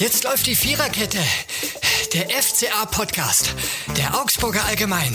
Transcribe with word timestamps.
Jetzt 0.00 0.24
läuft 0.24 0.46
die 0.46 0.54
Viererkette. 0.54 1.18
Der 2.14 2.30
FCA-Podcast. 2.30 3.54
Der 3.98 4.18
Augsburger 4.18 4.64
Allgemein. 4.64 5.12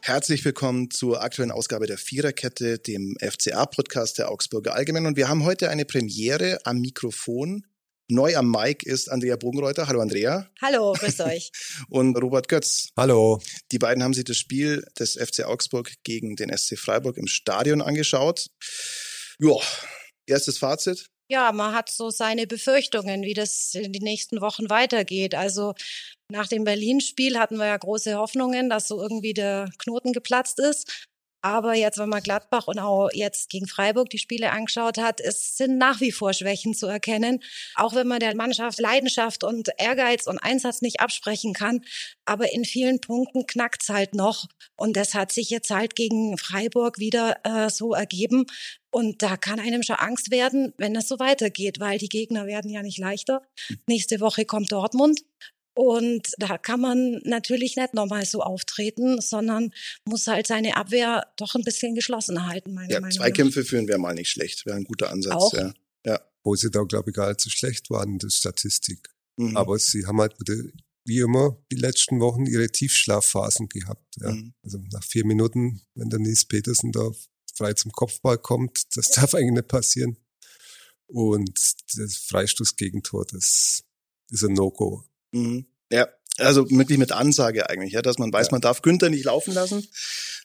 Herzlich 0.00 0.46
willkommen 0.46 0.90
zur 0.90 1.22
aktuellen 1.22 1.50
Ausgabe 1.50 1.86
der 1.86 1.98
Viererkette, 1.98 2.78
dem 2.78 3.14
FCA-Podcast 3.20 4.16
der 4.16 4.30
Augsburger 4.30 4.74
Allgemein. 4.74 5.04
Und 5.04 5.18
wir 5.18 5.28
haben 5.28 5.44
heute 5.44 5.68
eine 5.68 5.84
Premiere 5.84 6.60
am 6.64 6.78
Mikrofon. 6.78 7.66
Neu 8.08 8.34
am 8.34 8.50
Mic 8.50 8.86
ist 8.86 9.10
Andrea 9.10 9.36
Bogenreuter. 9.36 9.86
Hallo 9.86 10.00
Andrea. 10.00 10.48
Hallo, 10.62 10.94
grüß 10.94 11.20
euch. 11.20 11.52
Und 11.90 12.16
Robert 12.16 12.48
Götz. 12.48 12.88
Hallo. 12.96 13.38
Die 13.70 13.78
beiden 13.78 14.02
haben 14.02 14.14
sich 14.14 14.24
das 14.24 14.38
Spiel 14.38 14.82
des 14.98 15.12
FC 15.12 15.44
Augsburg 15.44 15.92
gegen 16.04 16.36
den 16.36 16.56
SC 16.56 16.78
Freiburg 16.78 17.18
im 17.18 17.26
Stadion 17.26 17.82
angeschaut. 17.82 18.46
Ja, 19.40 19.54
erstes 20.28 20.58
Fazit. 20.58 21.06
Ja, 21.30 21.52
man 21.52 21.74
hat 21.74 21.90
so 21.90 22.08
seine 22.08 22.46
Befürchtungen, 22.46 23.22
wie 23.22 23.34
das 23.34 23.74
in 23.74 23.92
den 23.92 24.02
nächsten 24.02 24.40
Wochen 24.40 24.70
weitergeht. 24.70 25.34
Also 25.34 25.74
nach 26.30 26.48
dem 26.48 26.64
Berlin-Spiel 26.64 27.38
hatten 27.38 27.58
wir 27.58 27.66
ja 27.66 27.76
große 27.76 28.16
Hoffnungen, 28.16 28.70
dass 28.70 28.88
so 28.88 29.00
irgendwie 29.02 29.34
der 29.34 29.70
Knoten 29.78 30.12
geplatzt 30.14 30.58
ist. 30.58 31.07
Aber 31.40 31.74
jetzt, 31.74 31.98
wenn 31.98 32.08
man 32.08 32.22
Gladbach 32.22 32.66
und 32.66 32.78
auch 32.78 33.10
jetzt 33.12 33.48
gegen 33.48 33.68
Freiburg 33.68 34.10
die 34.10 34.18
Spiele 34.18 34.50
angeschaut 34.50 34.98
hat, 34.98 35.20
es 35.20 35.56
sind 35.56 35.78
nach 35.78 36.00
wie 36.00 36.10
vor 36.10 36.32
Schwächen 36.32 36.74
zu 36.74 36.86
erkennen. 36.86 37.40
Auch 37.76 37.94
wenn 37.94 38.08
man 38.08 38.18
der 38.18 38.34
Mannschaft 38.34 38.80
Leidenschaft 38.80 39.44
und 39.44 39.68
Ehrgeiz 39.78 40.26
und 40.26 40.38
Einsatz 40.38 40.82
nicht 40.82 41.00
absprechen 41.00 41.52
kann. 41.52 41.82
Aber 42.24 42.52
in 42.52 42.64
vielen 42.64 43.00
Punkten 43.00 43.46
knackt's 43.46 43.88
halt 43.88 44.14
noch. 44.14 44.46
Und 44.76 44.96
das 44.96 45.14
hat 45.14 45.30
sich 45.30 45.50
jetzt 45.50 45.70
halt 45.70 45.94
gegen 45.94 46.36
Freiburg 46.38 46.98
wieder 46.98 47.36
äh, 47.44 47.70
so 47.70 47.94
ergeben. 47.94 48.46
Und 48.90 49.22
da 49.22 49.36
kann 49.36 49.60
einem 49.60 49.82
schon 49.82 49.96
Angst 49.96 50.30
werden, 50.30 50.72
wenn 50.76 50.96
es 50.96 51.08
so 51.08 51.18
weitergeht, 51.18 51.78
weil 51.78 51.98
die 51.98 52.08
Gegner 52.08 52.46
werden 52.46 52.70
ja 52.70 52.82
nicht 52.82 52.98
leichter. 52.98 53.42
Nächste 53.86 54.20
Woche 54.20 54.44
kommt 54.44 54.72
Dortmund. 54.72 55.20
Und 55.78 56.32
da 56.38 56.58
kann 56.58 56.80
man 56.80 57.20
natürlich 57.22 57.76
nicht 57.76 57.94
nochmal 57.94 58.26
so 58.26 58.42
auftreten, 58.42 59.20
sondern 59.20 59.72
muss 60.04 60.26
halt 60.26 60.48
seine 60.48 60.76
Abwehr 60.76 61.32
doch 61.36 61.54
ein 61.54 61.62
bisschen 61.62 61.94
geschlossen 61.94 62.48
halten, 62.48 62.74
meine 62.74 62.92
Ja, 62.92 62.98
Meinung 62.98 63.16
zwei 63.16 63.28
nach. 63.28 63.36
Kämpfe 63.36 63.64
führen 63.64 63.86
wäre 63.86 64.00
mal 64.00 64.12
nicht 64.12 64.28
schlecht. 64.28 64.66
Wäre 64.66 64.74
ein 64.76 64.82
guter 64.82 65.12
Ansatz. 65.12 65.34
Auch. 65.34 65.52
Ja. 65.52 65.72
ja. 66.04 66.20
Wo 66.42 66.56
sie 66.56 66.72
da, 66.72 66.82
glaube 66.82 67.10
ich, 67.10 67.16
gar 67.16 67.28
nicht 67.28 67.40
so 67.40 67.48
schlecht 67.48 67.90
waren 67.90 68.14
in 68.14 68.18
der 68.18 68.30
Statistik. 68.30 69.08
Mhm. 69.36 69.56
Aber 69.56 69.78
sie 69.78 70.04
haben 70.04 70.20
halt 70.20 70.34
wie 71.04 71.18
immer, 71.20 71.56
die 71.70 71.76
letzten 71.76 72.18
Wochen 72.18 72.44
ihre 72.46 72.72
Tiefschlafphasen 72.72 73.68
gehabt. 73.68 74.16
Ja. 74.20 74.32
Mhm. 74.32 74.54
Also 74.64 74.78
nach 74.90 75.04
vier 75.04 75.24
Minuten, 75.24 75.82
wenn 75.94 76.10
der 76.10 76.18
Nils 76.18 76.44
Petersen 76.44 76.90
da 76.90 77.08
frei 77.54 77.74
zum 77.74 77.92
Kopfball 77.92 78.38
kommt, 78.38 78.96
das 78.96 79.10
darf 79.10 79.32
eigentlich 79.32 79.52
nicht 79.52 79.68
passieren. 79.68 80.16
Und 81.06 81.56
das 81.96 82.16
Freistoßgegentor, 82.16 83.26
das 83.26 83.84
ist 84.28 84.42
ein 84.42 84.54
No-Go. 84.54 85.04
Mhm. 85.32 85.66
Ja, 85.90 86.06
also 86.38 86.68
wirklich 86.70 86.98
mit 86.98 87.12
Ansage 87.12 87.68
eigentlich, 87.68 87.92
ja, 87.94 88.02
dass 88.02 88.18
man 88.18 88.32
weiß, 88.32 88.48
Ja. 88.48 88.52
man 88.52 88.60
darf 88.60 88.82
Günther 88.82 89.10
nicht 89.10 89.24
laufen 89.24 89.54
lassen. 89.54 89.86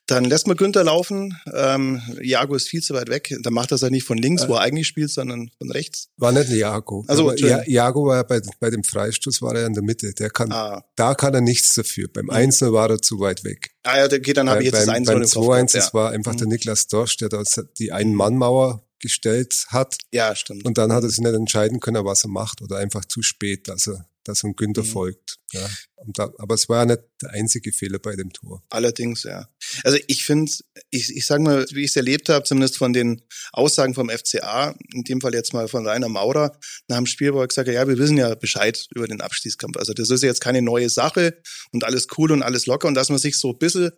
Dann 0.06 0.26
lässt 0.26 0.48
man 0.48 0.58
Günther 0.58 0.84
laufen. 0.84 1.38
Ähm, 1.54 2.02
Jago 2.22 2.56
ist 2.56 2.68
viel 2.68 2.82
zu 2.82 2.94
weit 2.94 3.08
weg. 3.10 3.34
Dann 3.42 3.54
macht 3.54 3.72
er 3.72 3.76
es 3.76 3.82
ja 3.82 3.90
nicht 3.90 4.04
von 4.06 4.18
links, 4.18 4.44
Äh. 4.44 4.48
wo 4.50 4.56
er 4.56 4.60
eigentlich 4.62 4.88
spielt, 4.88 5.12
sondern 5.12 5.50
von 5.58 5.72
rechts. 5.72 6.10
War 6.18 6.32
nicht 6.34 6.50
Jago. 6.50 7.06
Also. 7.08 7.32
Ja- 7.36 7.64
Jago 7.68 8.06
war 8.08 8.18
ja 8.18 8.24
bei, 8.24 8.42
bei 8.60 8.70
dem 8.70 8.84
Freistoß 8.84 9.42
war 9.42 9.56
er 9.56 9.66
in 9.66 9.74
der 9.74 9.84
Mitte. 9.84 10.12
Der 10.14 10.30
kann, 10.30 10.52
Ah, 10.52 10.84
da 10.98 11.16
kann 11.16 11.34
er 11.34 11.40
nichts 11.42 11.74
dafür. 11.76 12.08
Beim 12.12 12.26
Mhm. 12.26 12.32
Einzel 12.32 12.74
war 12.74 12.90
er 12.90 13.02
zu 13.02 13.20
weit 13.22 13.44
weg. 13.46 13.72
ah 13.84 13.98
ja, 14.00 14.06
okay, 14.06 14.34
dann 14.34 14.50
habe 14.50 14.60
ich 14.62 14.66
jetzt 14.66 14.80
das 14.80 14.86
beim, 14.88 14.96
1 14.96 15.08
beim 15.08 15.18
im 15.18 15.24
Kopf. 15.24 15.32
2-1, 15.34 15.72
gehabt, 15.74 15.76
das 15.88 15.94
war 15.94 16.12
einfach 16.12 16.34
Mhm. 16.34 16.38
der 16.38 16.48
Niklas 16.48 16.88
Dorsch, 16.88 17.16
der 17.18 17.30
da 17.30 17.42
die 17.78 17.92
Ein-Mann-Mauer 17.94 18.86
gestellt 19.00 19.66
hat. 19.70 19.98
Ja, 20.12 20.36
stimmt. 20.36 20.66
Und 20.66 20.78
dann 20.78 20.92
hat 20.92 21.04
er 21.04 21.10
sich 21.10 21.20
nicht 21.20 21.34
entscheiden 21.34 21.80
können, 21.80 22.04
was 22.06 22.24
er 22.26 22.30
macht 22.30 22.62
oder 22.62 22.78
einfach 22.78 23.06
zu 23.06 23.22
spät, 23.22 23.68
dass 23.70 23.88
er, 23.88 24.06
dass 24.24 24.44
er 24.44 24.46
einem 24.46 24.56
Günther 24.56 24.84
Mhm. 24.84 24.88
folgt. 24.88 25.38
Ja. 25.52 25.70
Und 25.96 26.20
da, 26.20 26.32
aber 26.38 26.56
es 26.56 26.68
war 26.68 26.80
ja 26.80 26.86
nicht 26.86 27.02
der 27.22 27.32
einzige 27.32 27.72
Fehler 27.72 28.00
bei 28.00 28.16
dem 28.16 28.32
Tor. 28.34 28.64
Allerdings, 28.70 29.24
ja. 29.24 29.48
Also 29.84 29.98
ich 30.08 30.26
finde, 30.26 30.52
ich, 30.90 31.16
ich 31.16 31.26
sage 31.26 31.44
mal, 31.44 31.66
wie 31.72 31.84
ich 31.84 31.92
es 31.92 31.96
erlebt 31.96 32.30
habe, 32.30 32.44
zumindest 32.44 32.78
von 32.78 32.92
den 32.92 33.22
Aussagen 33.52 33.94
vom 33.94 34.10
FCA, 34.10 34.76
in 34.94 35.04
dem 35.04 35.22
Fall 35.22 35.34
jetzt 35.34 35.54
mal 35.54 35.68
von 35.68 35.88
Rainer 35.88 36.10
Maurer, 36.10 36.58
nach 36.88 36.98
dem 36.98 37.06
Spiel, 37.06 37.34
wo 37.34 37.40
er 37.40 37.48
gesagt 37.48 37.68
hat, 37.68 37.76
ja, 37.76 37.88
wir 37.88 37.98
wissen 37.98 38.18
ja 38.18 38.36
Bescheid 38.36 38.86
über 38.94 39.08
den 39.08 39.22
Abstiegskampf. 39.22 39.78
Also 39.78 39.94
das 39.94 40.10
ist 40.10 40.24
jetzt 40.24 40.42
keine 40.42 40.62
neue 40.62 40.90
Sache 40.90 41.42
und 41.72 41.84
alles 41.84 42.08
cool 42.18 42.32
und 42.32 42.44
alles 42.44 42.66
locker 42.66 42.88
und 42.88 42.96
dass 42.96 43.10
man 43.10 43.20
sich 43.20 43.38
so 43.38 43.52
ein 43.52 43.58
bisschen 43.60 43.92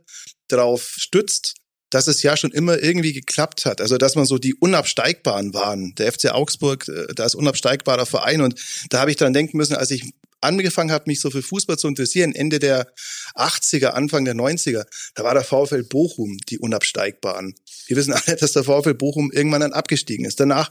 drauf 0.47 0.93
stützt, 0.97 1.55
dass 1.95 2.07
es 2.07 2.21
ja 2.23 2.35
schon 2.35 2.51
immer 2.51 2.83
irgendwie 2.83 3.13
geklappt 3.13 3.65
hat. 3.65 3.79
Also 3.79 3.97
dass 3.97 4.15
man 4.15 4.25
so 4.25 4.37
die 4.37 4.53
Unabsteigbaren 4.53 5.53
waren. 5.53 5.95
Der 5.95 6.11
FC 6.11 6.29
Augsburg, 6.29 6.89
äh, 6.89 7.13
da 7.15 7.25
ist 7.25 7.35
unabsteigbarer 7.35 8.05
Verein 8.05 8.41
und 8.41 8.59
da 8.89 8.99
habe 8.99 9.11
ich 9.11 9.17
dran 9.17 9.31
denken 9.31 9.55
müssen, 9.55 9.75
als 9.75 9.91
ich 9.91 10.03
angefangen 10.41 10.91
habe, 10.91 11.05
mich 11.07 11.19
so 11.19 11.29
für 11.29 11.41
Fußball 11.41 11.77
zu 11.77 11.87
interessieren, 11.87 12.33
Ende 12.33 12.59
der 12.59 12.87
80er, 13.35 13.87
Anfang 13.87 14.25
der 14.25 14.35
90er, 14.35 14.85
da 15.15 15.23
war 15.23 15.33
der 15.33 15.43
VfL 15.43 15.83
Bochum 15.83 16.37
die 16.49 16.59
Unabsteigbaren. 16.59 17.55
Wir 17.87 17.97
wissen 17.97 18.13
alle, 18.13 18.35
dass 18.37 18.53
der 18.53 18.63
VfL 18.63 18.93
Bochum 18.93 19.31
irgendwann 19.31 19.61
dann 19.61 19.73
abgestiegen 19.73 20.25
ist. 20.25 20.39
Danach, 20.39 20.69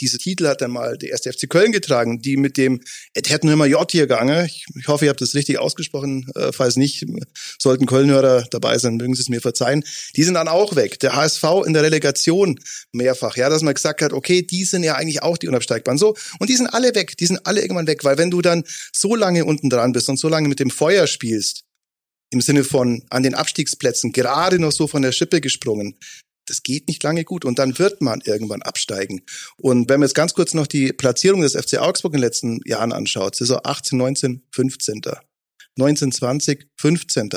diese 0.00 0.18
Titel 0.18 0.46
hat 0.46 0.60
dann 0.60 0.70
mal 0.70 0.96
der 0.96 1.10
erste 1.10 1.32
FC 1.32 1.48
Köln 1.48 1.72
getragen, 1.72 2.20
die 2.20 2.36
mit 2.36 2.56
dem 2.56 2.80
Et 3.14 3.30
hätten 3.30 3.48
immer 3.48 3.66
J 3.66 3.90
hier 3.90 4.06
gegangen. 4.06 4.44
Ich, 4.46 4.66
ich 4.78 4.88
hoffe, 4.88 5.04
ihr 5.04 5.10
habt 5.10 5.20
das 5.20 5.34
richtig 5.34 5.58
ausgesprochen. 5.58 6.30
Äh, 6.34 6.52
falls 6.52 6.76
nicht, 6.76 7.04
sollten 7.58 7.86
Kölnhörer 7.86 8.46
dabei 8.50 8.78
sein, 8.78 8.96
mögen 8.96 9.14
Sie 9.14 9.22
es 9.22 9.28
mir 9.28 9.40
verzeihen. 9.40 9.84
Die 10.16 10.24
sind 10.24 10.34
dann 10.34 10.48
auch 10.48 10.76
weg. 10.76 10.98
Der 11.00 11.14
HSV 11.14 11.44
in 11.66 11.72
der 11.72 11.82
Relegation 11.82 12.58
mehrfach, 12.92 13.36
ja, 13.36 13.48
dass 13.48 13.62
man 13.62 13.74
gesagt 13.74 14.02
hat, 14.02 14.12
okay, 14.12 14.42
die 14.42 14.64
sind 14.64 14.82
ja 14.82 14.94
eigentlich 14.94 15.22
auch 15.22 15.36
die 15.36 15.48
Unabsteigbaren. 15.48 15.98
So, 15.98 16.14
und 16.38 16.50
die 16.50 16.56
sind 16.56 16.68
alle 16.68 16.94
weg, 16.94 17.16
die 17.16 17.26
sind 17.26 17.46
alle 17.46 17.60
irgendwann 17.60 17.86
weg, 17.86 18.04
weil 18.04 18.18
wenn 18.18 18.30
du 18.30 18.42
dann 18.42 18.64
so 18.92 19.03
lange 19.14 19.44
unten 19.44 19.68
dran 19.68 19.92
bist 19.92 20.08
und 20.08 20.18
so 20.18 20.28
lange 20.28 20.48
mit 20.48 20.60
dem 20.60 20.70
Feuer 20.70 21.06
spielst, 21.06 21.64
im 22.30 22.40
Sinne 22.40 22.64
von 22.64 23.04
an 23.10 23.22
den 23.22 23.34
Abstiegsplätzen 23.34 24.12
gerade 24.12 24.58
noch 24.58 24.72
so 24.72 24.86
von 24.86 25.02
der 25.02 25.12
Schippe 25.12 25.40
gesprungen, 25.40 25.98
das 26.46 26.62
geht 26.62 26.88
nicht 26.88 27.02
lange 27.02 27.24
gut 27.24 27.44
und 27.44 27.58
dann 27.58 27.78
wird 27.78 28.02
man 28.02 28.20
irgendwann 28.24 28.62
absteigen. 28.62 29.22
Und 29.56 29.88
wenn 29.88 30.00
man 30.00 30.08
jetzt 30.08 30.14
ganz 30.14 30.34
kurz 30.34 30.54
noch 30.54 30.66
die 30.66 30.92
Platzierung 30.92 31.40
des 31.40 31.54
FC 31.54 31.78
Augsburg 31.78 32.14
in 32.14 32.18
den 32.18 32.26
letzten 32.26 32.60
Jahren 32.64 32.92
anschaut, 32.92 33.36
Saison 33.36 33.60
18, 33.62 33.98
19, 33.98 34.42
15. 34.50 35.02
19, 35.76 36.12
20, 36.12 36.68
15. 36.76 37.30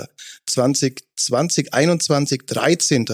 20, 0.45 1.03
20, 1.15 1.73
21, 1.73 2.45
13. 2.45 3.05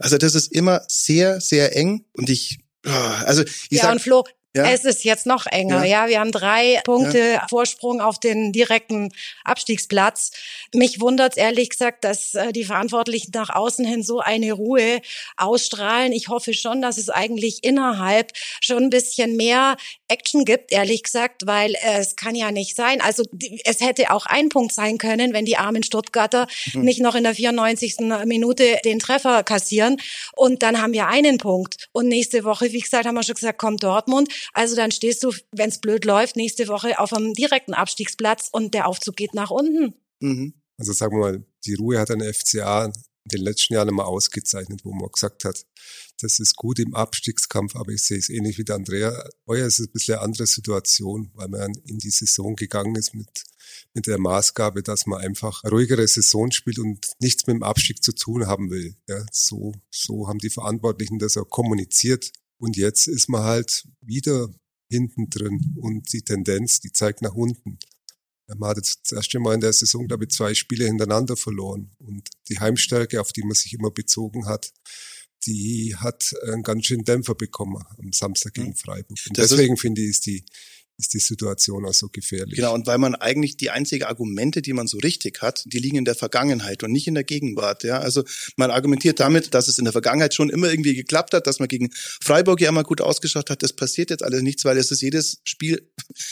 Also 0.00 0.18
das 0.18 0.34
ist 0.34 0.52
immer 0.52 0.82
sehr, 0.88 1.40
sehr 1.40 1.76
eng 1.76 2.04
und 2.12 2.30
ich, 2.30 2.58
ah, 2.86 3.22
also 3.24 3.42
ich 3.42 3.66
Ja, 3.70 3.82
sag, 3.82 3.92
und 3.92 4.00
Flo, 4.00 4.24
Ja. 4.54 4.70
es 4.70 4.84
ist 4.84 5.04
jetzt 5.04 5.26
noch 5.26 5.46
enger. 5.46 5.84
Ja. 5.84 6.02
Ja, 6.04 6.08
wir 6.08 6.20
haben 6.20 6.32
drei 6.32 6.80
Punkte 6.84 7.40
Vorsprung 7.48 8.00
auf 8.00 8.18
den 8.20 8.52
direkten 8.52 9.10
Abstiegsplatz. 9.44 10.30
Mich 10.74 11.00
wundert 11.00 11.36
ehrlich 11.36 11.70
gesagt, 11.70 12.04
dass 12.04 12.34
äh, 12.34 12.52
die 12.52 12.64
Verantwortlichen 12.64 13.30
nach 13.34 13.50
außen 13.50 13.84
hin 13.84 14.02
so 14.02 14.20
eine 14.20 14.52
Ruhe 14.52 15.00
ausstrahlen. 15.36 16.12
Ich 16.12 16.28
hoffe 16.28 16.54
schon, 16.54 16.82
dass 16.82 16.98
es 16.98 17.08
eigentlich 17.08 17.58
innerhalb 17.62 18.32
schon 18.60 18.84
ein 18.84 18.90
bisschen 18.90 19.36
mehr 19.36 19.76
Action 20.08 20.44
gibt, 20.44 20.72
ehrlich 20.72 21.02
gesagt, 21.02 21.46
weil 21.46 21.74
äh, 21.74 21.98
es 21.98 22.16
kann 22.16 22.34
ja 22.34 22.50
nicht 22.50 22.76
sein. 22.76 23.00
Also 23.00 23.24
es 23.64 23.80
hätte 23.80 24.10
auch 24.10 24.26
ein 24.26 24.48
Punkt 24.48 24.72
sein 24.72 24.98
können, 24.98 25.32
wenn 25.32 25.44
die 25.44 25.56
armen 25.56 25.82
Stuttgarter 25.82 26.46
Mhm. 26.74 26.82
nicht 26.82 27.00
noch 27.00 27.14
in 27.14 27.24
der 27.24 27.34
94. 27.34 27.96
Minute 28.26 28.78
den 28.84 28.98
Treffer 28.98 29.42
kassieren. 29.42 29.96
Und 30.36 30.62
dann 30.62 30.80
haben 30.80 30.92
wir 30.92 31.06
einen 31.08 31.38
Punkt. 31.38 31.88
Und 31.92 32.08
nächste 32.08 32.44
Woche, 32.44 32.72
wie 32.72 32.80
gesagt, 32.80 33.06
haben 33.06 33.14
wir 33.14 33.22
schon 33.22 33.34
gesagt, 33.34 33.58
kommt 33.58 33.82
Dortmund. 33.82 34.28
Also 34.52 34.76
dann 34.76 34.90
stehst 34.90 35.22
du, 35.22 35.32
wenn 35.52 35.68
es 35.68 35.80
blöd 35.80 36.04
läuft, 36.04 36.36
nächste 36.36 36.68
Woche 36.68 36.98
auf 36.98 37.12
einem 37.12 37.34
direkten 37.34 37.74
Abstiegsplatz 37.74 38.48
und 38.52 38.74
der 38.74 38.86
Aufzug 38.86 39.16
geht 39.16 39.34
nach 39.34 39.50
unten. 39.50 39.94
mhm. 40.20 40.54
Also 40.78 40.92
sagen 40.92 41.16
wir 41.16 41.20
mal, 41.20 41.44
die 41.64 41.74
Ruhe 41.74 41.98
hat 41.98 42.10
eine 42.10 42.32
FCA 42.32 42.86
in 42.86 42.92
den 43.32 43.42
letzten 43.42 43.74
Jahren 43.74 43.88
immer 43.88 44.06
ausgezeichnet, 44.06 44.84
wo 44.84 44.92
man 44.92 45.10
gesagt 45.12 45.44
hat, 45.44 45.64
das 46.20 46.40
ist 46.40 46.56
gut 46.56 46.78
im 46.78 46.94
Abstiegskampf, 46.94 47.76
aber 47.76 47.92
ich 47.92 48.02
sehe 48.02 48.18
es 48.18 48.28
ähnlich 48.28 48.58
wie 48.58 48.64
der 48.64 48.76
Andrea. 48.76 49.28
Heuer 49.46 49.66
ist 49.66 49.78
es 49.78 49.86
ein 49.86 49.92
bisschen 49.92 50.14
eine 50.16 50.24
andere 50.24 50.46
Situation, 50.46 51.30
weil 51.34 51.48
man 51.48 51.72
in 51.86 51.98
die 51.98 52.10
Saison 52.10 52.56
gegangen 52.56 52.96
ist 52.96 53.14
mit, 53.14 53.44
mit 53.94 54.06
der 54.06 54.18
Maßgabe, 54.18 54.82
dass 54.82 55.06
man 55.06 55.20
einfach 55.20 55.62
eine 55.62 55.72
ruhigere 55.72 56.06
Saison 56.06 56.50
spielt 56.50 56.78
und 56.78 57.06
nichts 57.20 57.46
mit 57.46 57.54
dem 57.54 57.62
Abstieg 57.62 58.02
zu 58.02 58.12
tun 58.12 58.46
haben 58.46 58.70
will. 58.70 58.96
Ja, 59.08 59.24
so, 59.30 59.72
so 59.90 60.28
haben 60.28 60.38
die 60.38 60.50
Verantwortlichen 60.50 61.18
das 61.18 61.36
auch 61.36 61.48
kommuniziert. 61.48 62.32
Und 62.62 62.76
jetzt 62.76 63.08
ist 63.08 63.28
man 63.28 63.42
halt 63.42 63.88
wieder 64.00 64.48
hinten 64.88 65.28
drin 65.28 65.74
und 65.80 66.12
die 66.12 66.22
Tendenz, 66.22 66.78
die 66.78 66.92
zeigt 66.92 67.20
nach 67.20 67.34
unten. 67.34 67.80
Man 68.46 68.70
hat 68.70 68.76
jetzt 68.76 69.00
das 69.02 69.16
erste 69.16 69.40
Mal 69.40 69.54
in 69.54 69.60
der 69.60 69.72
Saison, 69.72 70.06
glaube 70.06 70.24
ich, 70.24 70.30
zwei 70.30 70.54
Spiele 70.54 70.84
hintereinander 70.86 71.36
verloren. 71.36 71.90
Und 71.98 72.28
die 72.48 72.60
Heimstärke, 72.60 73.20
auf 73.20 73.32
die 73.32 73.42
man 73.42 73.54
sich 73.54 73.72
immer 73.72 73.90
bezogen 73.90 74.46
hat, 74.46 74.72
die 75.44 75.96
hat 75.96 76.36
einen 76.46 76.62
ganz 76.62 76.86
schönen 76.86 77.04
Dämpfer 77.04 77.34
bekommen 77.34 77.82
am 77.98 78.12
Samstag 78.12 78.54
gegen 78.54 78.76
Freiburg. 78.76 79.18
Und 79.26 79.38
Das 79.38 79.48
deswegen 79.48 79.76
finde 79.76 80.02
ich, 80.02 80.10
ist 80.10 80.26
die, 80.26 80.44
ist 80.98 81.14
die 81.14 81.18
Situation 81.18 81.84
auch 81.84 81.94
so 81.94 82.08
gefährlich. 82.08 82.56
Genau, 82.56 82.74
und 82.74 82.86
weil 82.86 82.98
man 82.98 83.14
eigentlich 83.14 83.56
die 83.56 83.70
einzige 83.70 84.08
Argumente, 84.08 84.62
die 84.62 84.72
man 84.72 84.86
so 84.86 84.98
richtig 84.98 85.42
hat, 85.42 85.64
die 85.66 85.78
liegen 85.78 85.96
in 85.96 86.04
der 86.04 86.14
Vergangenheit 86.14 86.82
und 86.82 86.92
nicht 86.92 87.06
in 87.06 87.14
der 87.14 87.24
Gegenwart. 87.24 87.82
Ja, 87.82 87.98
also 87.98 88.22
man 88.56 88.70
argumentiert 88.70 89.18
damit, 89.18 89.54
dass 89.54 89.68
es 89.68 89.78
in 89.78 89.84
der 89.84 89.92
Vergangenheit 89.92 90.34
schon 90.34 90.50
immer 90.50 90.70
irgendwie 90.70 90.94
geklappt 90.94 91.34
hat, 91.34 91.46
dass 91.46 91.58
man 91.58 91.68
gegen 91.68 91.90
Freiburg 91.92 92.60
ja 92.60 92.68
immer 92.68 92.84
gut 92.84 93.00
ausgeschaut 93.00 93.50
hat. 93.50 93.62
Das 93.62 93.72
passiert 93.72 94.10
jetzt 94.10 94.22
alles 94.22 94.42
nichts, 94.42 94.64
weil 94.64 94.76
es 94.76 94.90
ist 94.90 95.02
jedes 95.02 95.40
Spiel, 95.44 95.90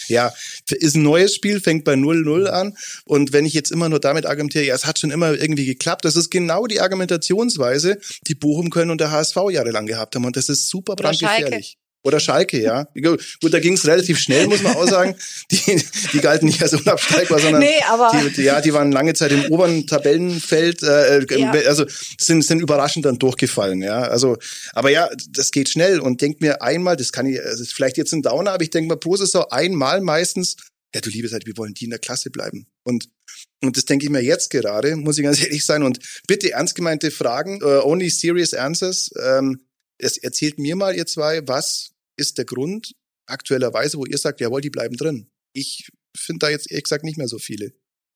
ja, 0.09 0.33
ist 0.71 0.95
ein 0.95 1.03
neues 1.03 1.35
Spiel, 1.35 1.61
fängt 1.61 1.85
bei 1.85 1.95
0-0 1.95 2.47
an. 2.47 2.77
Und 3.05 3.33
wenn 3.33 3.47
ich 3.47 3.55
jetzt 3.55 3.73
immer 3.73 3.89
nur 3.89 4.01
damit 4.01 4.27
argumentiere, 4.27 4.65
ja, 4.65 4.75
es 4.75 4.87
hat 4.87 4.99
schon 4.99 5.11
immer 5.11 5.35
irgendwie 5.35 5.67
geklappt, 5.67 6.05
das 6.05 6.17
ist 6.17 6.31
genau 6.31 6.67
die 6.67 6.81
Argumentationsweise, 6.81 7.99
die 8.29 8.35
Bochum, 8.35 8.71
Köln 8.71 8.91
und 8.91 9.01
der 9.01 9.11
HSV 9.11 9.37
jahrelang 9.51 9.87
gehabt 9.87 10.15
haben. 10.15 10.25
Und 10.25 10.37
das 10.37 10.49
ist 10.49 10.69
super 10.69 10.95
brandgefährlich. 10.95 11.80
Oder 12.03 12.19
Schalke, 12.19 12.61
ja. 12.61 12.87
Gut, 12.95 13.53
da 13.53 13.61
ging 13.61 13.75
es 13.75 13.87
relativ 13.87 14.19
schnell, 14.19 14.47
muss 14.47 14.63
man 14.63 14.75
auch 14.75 14.89
sagen. 14.89 15.15
Die, 15.51 15.83
die 16.13 16.21
galten 16.21 16.47
nicht 16.47 16.63
als 16.63 16.73
unabsteigbar, 16.73 17.39
sondern 17.41 17.61
nee, 17.61 17.83
aber 17.89 18.11
die, 18.37 18.43
ja, 18.43 18.61
die 18.61 18.73
waren 18.73 18.93
lange 18.93 19.15
Zeit 19.15 19.33
im 19.33 19.45
oberen 19.51 19.87
Tabellenfeld, 19.87 20.83
äh, 20.83 21.25
ja. 21.39 21.51
also 21.51 21.85
sind, 22.19 22.45
sind 22.45 22.61
überraschend 22.61 23.05
dann 23.05 23.19
durchgefallen, 23.19 23.83
ja. 23.83 24.03
Also, 24.03 24.39
aber 24.73 24.91
ja, 24.91 25.11
das 25.31 25.51
geht 25.51 25.69
schnell 25.69 26.01
und 26.01 26.21
denk 26.23 26.41
mir 26.41 26.63
einmal, 26.63 26.97
das 26.97 27.13
kann 27.13 27.27
ich, 27.27 27.43
also 27.45 27.63
ist 27.63 27.75
vielleicht 27.75 27.97
jetzt 27.97 28.13
ein 28.13 28.23
Downer, 28.23 28.53
aber 28.53 28.63
ich 28.63 28.71
denke 28.71 28.89
mal 28.89 28.97
pro 28.97 29.17
Saison 29.17 29.45
einmal 29.51 30.01
meistens, 30.01 30.57
ja, 30.95 31.01
du 31.01 31.11
liebe 31.11 31.29
Zeit, 31.29 31.47
wir 31.47 31.57
wollen 31.57 31.75
die 31.75 31.85
in 31.85 31.91
der 31.91 31.99
Klasse 31.99 32.31
bleiben. 32.31 32.67
Und 32.83 33.09
und 33.63 33.77
das 33.77 33.85
denke 33.85 34.07
ich 34.07 34.11
mir 34.11 34.23
jetzt 34.23 34.51
gerade, 34.51 34.97
muss 34.97 35.19
ich 35.19 35.25
ganz 35.25 35.41
ehrlich 35.43 35.65
sein. 35.65 35.83
Und 35.83 35.99
bitte 36.27 36.53
ernst 36.53 36.75
gemeinte 36.75 37.11
Fragen, 37.11 37.63
uh, 37.63 37.85
only 37.85 38.09
serious 38.09 38.55
answers. 38.55 39.11
Ähm, 39.23 39.61
es 40.01 40.17
erzählt 40.19 40.59
mir 40.59 40.77
mal, 40.77 40.95
ihr 40.95 41.07
zwei, 41.07 41.47
was 41.47 41.93
ist 42.17 42.39
der 42.39 42.45
Grund 42.45 42.95
aktuellerweise, 43.27 43.99
wo 43.99 44.07
ihr 44.07 44.19
sagt, 44.19 44.41
jawohl, 44.41 44.61
die 44.61 44.71
bleiben 44.71 44.97
drin. 44.97 45.31
Ich 45.53 45.89
finde 46.17 46.47
da 46.47 46.51
jetzt 46.51 46.71
ehrlich 46.71 46.85
gesagt 46.85 47.05
nicht 47.05 47.19
mehr 47.19 47.29
so 47.29 47.39
viele. 47.39 47.73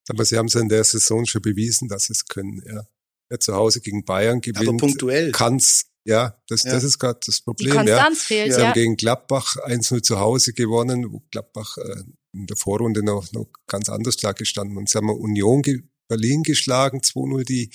Aber 0.08 0.24
sie 0.24 0.36
haben 0.36 0.46
es 0.46 0.54
in 0.54 0.68
der 0.68 0.84
Saison 0.84 1.24
schon 1.24 1.42
bewiesen, 1.42 1.88
dass 1.88 2.04
sie 2.04 2.12
es 2.12 2.26
können, 2.26 2.62
ja. 2.66 2.86
Wer 3.30 3.40
zu 3.40 3.54
Hause 3.54 3.80
gegen 3.80 4.04
Bayern 4.04 4.42
gewinnt, 4.42 4.68
Aber 4.68 4.76
punktuell. 4.76 5.32
kann's, 5.32 5.86
ja, 6.04 6.38
das, 6.48 6.64
ja. 6.64 6.72
das 6.72 6.84
ist 6.84 6.98
gerade 6.98 7.20
das 7.24 7.40
Problem. 7.40 7.70
Die 7.70 7.76
Konstanz 7.76 8.18
ja. 8.18 8.24
fehlt, 8.26 8.52
Sie 8.52 8.60
ja. 8.60 8.66
haben 8.66 8.74
gegen 8.74 8.96
Gladbach 8.96 9.56
1-0 9.56 10.02
zu 10.02 10.20
Hause 10.20 10.52
gewonnen, 10.52 11.10
wo 11.10 11.22
Gladbach 11.30 11.78
äh, 11.78 12.02
in 12.34 12.46
der 12.46 12.56
Vorrunde 12.56 13.02
noch, 13.02 13.32
noch 13.32 13.48
ganz 13.66 13.88
anders 13.88 14.16
da 14.18 14.32
gestanden. 14.32 14.76
Und 14.76 14.90
sie 14.90 14.98
haben 14.98 15.08
Union 15.08 15.62
Berlin 16.06 16.42
geschlagen, 16.42 17.00
2-0, 17.00 17.44
die, 17.44 17.70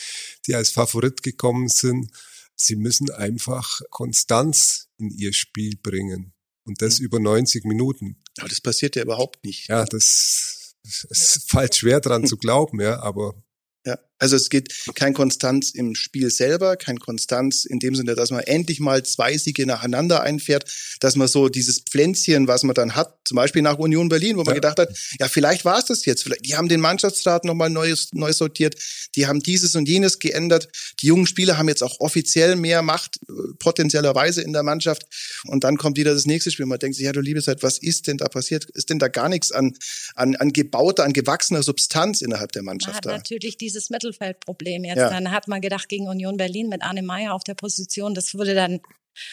die 0.45 0.53
als 0.53 0.69
Favorit 0.69 1.23
gekommen 1.23 1.67
sind. 1.67 2.11
Sie 2.61 2.75
müssen 2.75 3.09
einfach 3.11 3.81
Konstanz 3.89 4.89
in 4.97 5.09
ihr 5.09 5.33
Spiel 5.33 5.77
bringen. 5.77 6.33
Und 6.65 6.81
das 6.81 6.99
mhm. 6.99 7.05
über 7.05 7.19
90 7.19 7.65
Minuten. 7.65 8.21
Aber 8.37 8.49
das 8.49 8.61
passiert 8.61 8.95
ja 8.95 9.03
überhaupt 9.03 9.43
nicht. 9.45 9.69
Ja, 9.69 9.85
das, 9.85 10.75
es 10.83 11.45
fällt 11.47 11.75
schwer 11.75 12.01
dran 12.01 12.25
zu 12.27 12.37
glauben, 12.37 12.81
ja, 12.81 12.99
aber 12.99 13.41
ja, 13.85 13.97
also 14.19 14.35
es 14.35 14.49
geht 14.49 14.73
kein 14.95 15.13
Konstanz 15.13 15.71
im 15.71 15.95
Spiel 15.95 16.29
selber, 16.29 16.75
kein 16.75 16.99
Konstanz 16.99 17.65
in 17.65 17.79
dem 17.79 17.95
Sinne, 17.95 18.15
dass 18.15 18.31
man 18.31 18.41
endlich 18.41 18.79
mal 18.79 19.03
zwei 19.03 19.37
Siege 19.37 19.65
nacheinander 19.65 20.21
einfährt, 20.21 20.65
dass 20.99 21.15
man 21.15 21.27
so 21.27 21.49
dieses 21.49 21.79
Pflänzchen, 21.79 22.47
was 22.47 22.63
man 22.63 22.75
dann 22.75 22.95
hat, 22.95 23.17
zum 23.25 23.37
Beispiel 23.37 23.61
nach 23.61 23.77
Union 23.77 24.09
Berlin, 24.09 24.35
wo 24.37 24.43
man 24.43 24.53
ja. 24.53 24.55
gedacht 24.55 24.79
hat, 24.79 24.89
ja, 25.19 25.27
vielleicht 25.27 25.63
war 25.65 25.79
es 25.79 25.85
das 25.85 26.05
jetzt, 26.05 26.23
vielleicht, 26.23 26.45
die 26.45 26.55
haben 26.55 26.67
den 26.67 26.81
Mannschaftsrat 26.81 27.45
nochmal 27.45 27.69
neu, 27.69 27.93
neu 28.11 28.33
sortiert, 28.33 28.75
die 29.15 29.27
haben 29.27 29.39
dieses 29.39 29.75
und 29.75 29.87
jenes 29.87 30.19
geändert, 30.19 30.67
die 31.01 31.07
jungen 31.07 31.25
Spieler 31.25 31.57
haben 31.57 31.69
jetzt 31.69 31.83
auch 31.83 31.99
offiziell 31.99 32.55
mehr 32.55 32.81
Macht, 32.81 33.19
äh, 33.27 33.33
potenziellerweise 33.59 34.41
in 34.41 34.51
der 34.51 34.63
Mannschaft 34.63 35.03
und 35.45 35.63
dann 35.63 35.77
kommt 35.77 35.97
wieder 35.97 36.13
das 36.13 36.25
nächste 36.25 36.51
Spiel, 36.51 36.65
man 36.65 36.79
denkt 36.79 36.97
sich, 36.97 37.05
ja, 37.05 37.11
du 37.11 37.21
liebe 37.21 37.41
Zeit, 37.41 37.63
was 37.63 37.77
ist 37.77 38.07
denn 38.07 38.17
da 38.17 38.27
passiert? 38.27 38.65
Ist 38.71 38.89
denn 38.89 38.99
da 38.99 39.07
gar 39.07 39.29
nichts 39.29 39.51
an, 39.51 39.75
an, 40.15 40.35
an 40.35 40.51
gebauter, 40.51 41.05
an 41.05 41.13
gewachsener 41.13 41.63
Substanz 41.63 42.21
innerhalb 42.21 42.51
der 42.51 42.63
Mannschaft 42.63 42.89
man 42.89 42.97
hat 42.97 43.05
da? 43.05 43.11
natürlich 43.11 43.57
dieses 43.57 43.89
Mittelfeldproblem 44.09 44.83
jetzt. 44.83 44.97
Ja. 44.97 45.09
Dann 45.09 45.31
hat 45.31 45.47
man 45.47 45.61
gedacht, 45.61 45.89
gegen 45.89 46.07
Union 46.07 46.37
Berlin 46.37 46.69
mit 46.69 46.81
Arne 46.81 47.03
Meyer 47.03 47.33
auf 47.33 47.43
der 47.43 47.55
Position, 47.55 48.13
das 48.13 48.33
würde 48.33 48.53
dann 48.53 48.79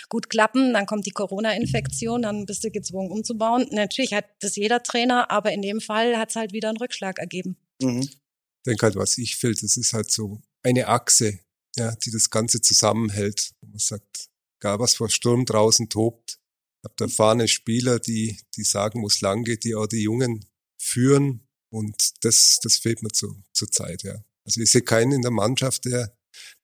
gut 0.09 0.31
klappen. 0.31 0.73
Dann 0.73 0.87
kommt 0.87 1.07
die 1.07 1.11
Corona-Infektion, 1.11 2.23
dann 2.23 2.47
bist 2.47 2.65
du 2.65 2.71
gezwungen 2.71 3.11
umzubauen. 3.11 3.67
Natürlich 3.71 4.15
hat 4.15 4.27
das 4.41 4.57
jeder 4.57 4.83
Trainer, 4.83 5.31
aber 5.31 5.53
in 5.53 5.63
dem 5.63 5.81
Fall 5.81 6.17
hat 6.17 6.31
es 6.31 6.37
halt 6.37 6.53
wieder 6.53 6.69
einen 6.69 6.79
Rückschlag 6.79 7.19
ergeben. 7.19 7.57
Mhm. 7.81 8.01
Ich 8.01 8.19
denke 8.67 8.87
halt, 8.87 8.97
was 8.97 9.17
ich 9.19 9.37
fehlt, 9.37 9.63
das 9.63 9.77
ist 9.77 9.93
halt 9.93 10.11
so 10.11 10.43
eine 10.63 10.89
Achse, 10.89 11.39
ja, 11.77 11.95
die 11.95 12.11
das 12.11 12.31
Ganze 12.31 12.61
zusammenhält. 12.61 13.53
Man 13.61 13.79
sagt, 13.79 14.29
egal 14.61 14.81
was 14.81 14.95
vor 14.95 15.09
Sturm 15.09 15.45
draußen 15.45 15.89
tobt, 15.89 16.39
habt 16.83 17.01
erfahrene 17.01 17.47
Spieler, 17.49 18.01
die, 18.01 18.41
die 18.57 18.65
sagen, 18.65 19.03
wo 19.03 19.07
es 19.07 19.21
lang 19.21 19.45
geht, 19.45 19.65
die 19.65 19.75
auch 19.75 19.87
die 19.87 20.03
Jungen 20.03 20.47
führen. 20.81 21.47
Und 21.69 22.25
das, 22.25 22.59
das 22.63 22.77
fehlt 22.77 23.03
mir 23.03 23.11
zu, 23.11 23.37
zur 23.53 23.71
Zeit, 23.71 24.03
ja. 24.03 24.25
Also 24.47 24.61
ich 24.61 24.71
sehe 24.71 24.83
keinen 24.83 25.11
in 25.11 25.23
der 25.23 25.33
Mannschaft, 25.33 25.87
der, 25.87 26.17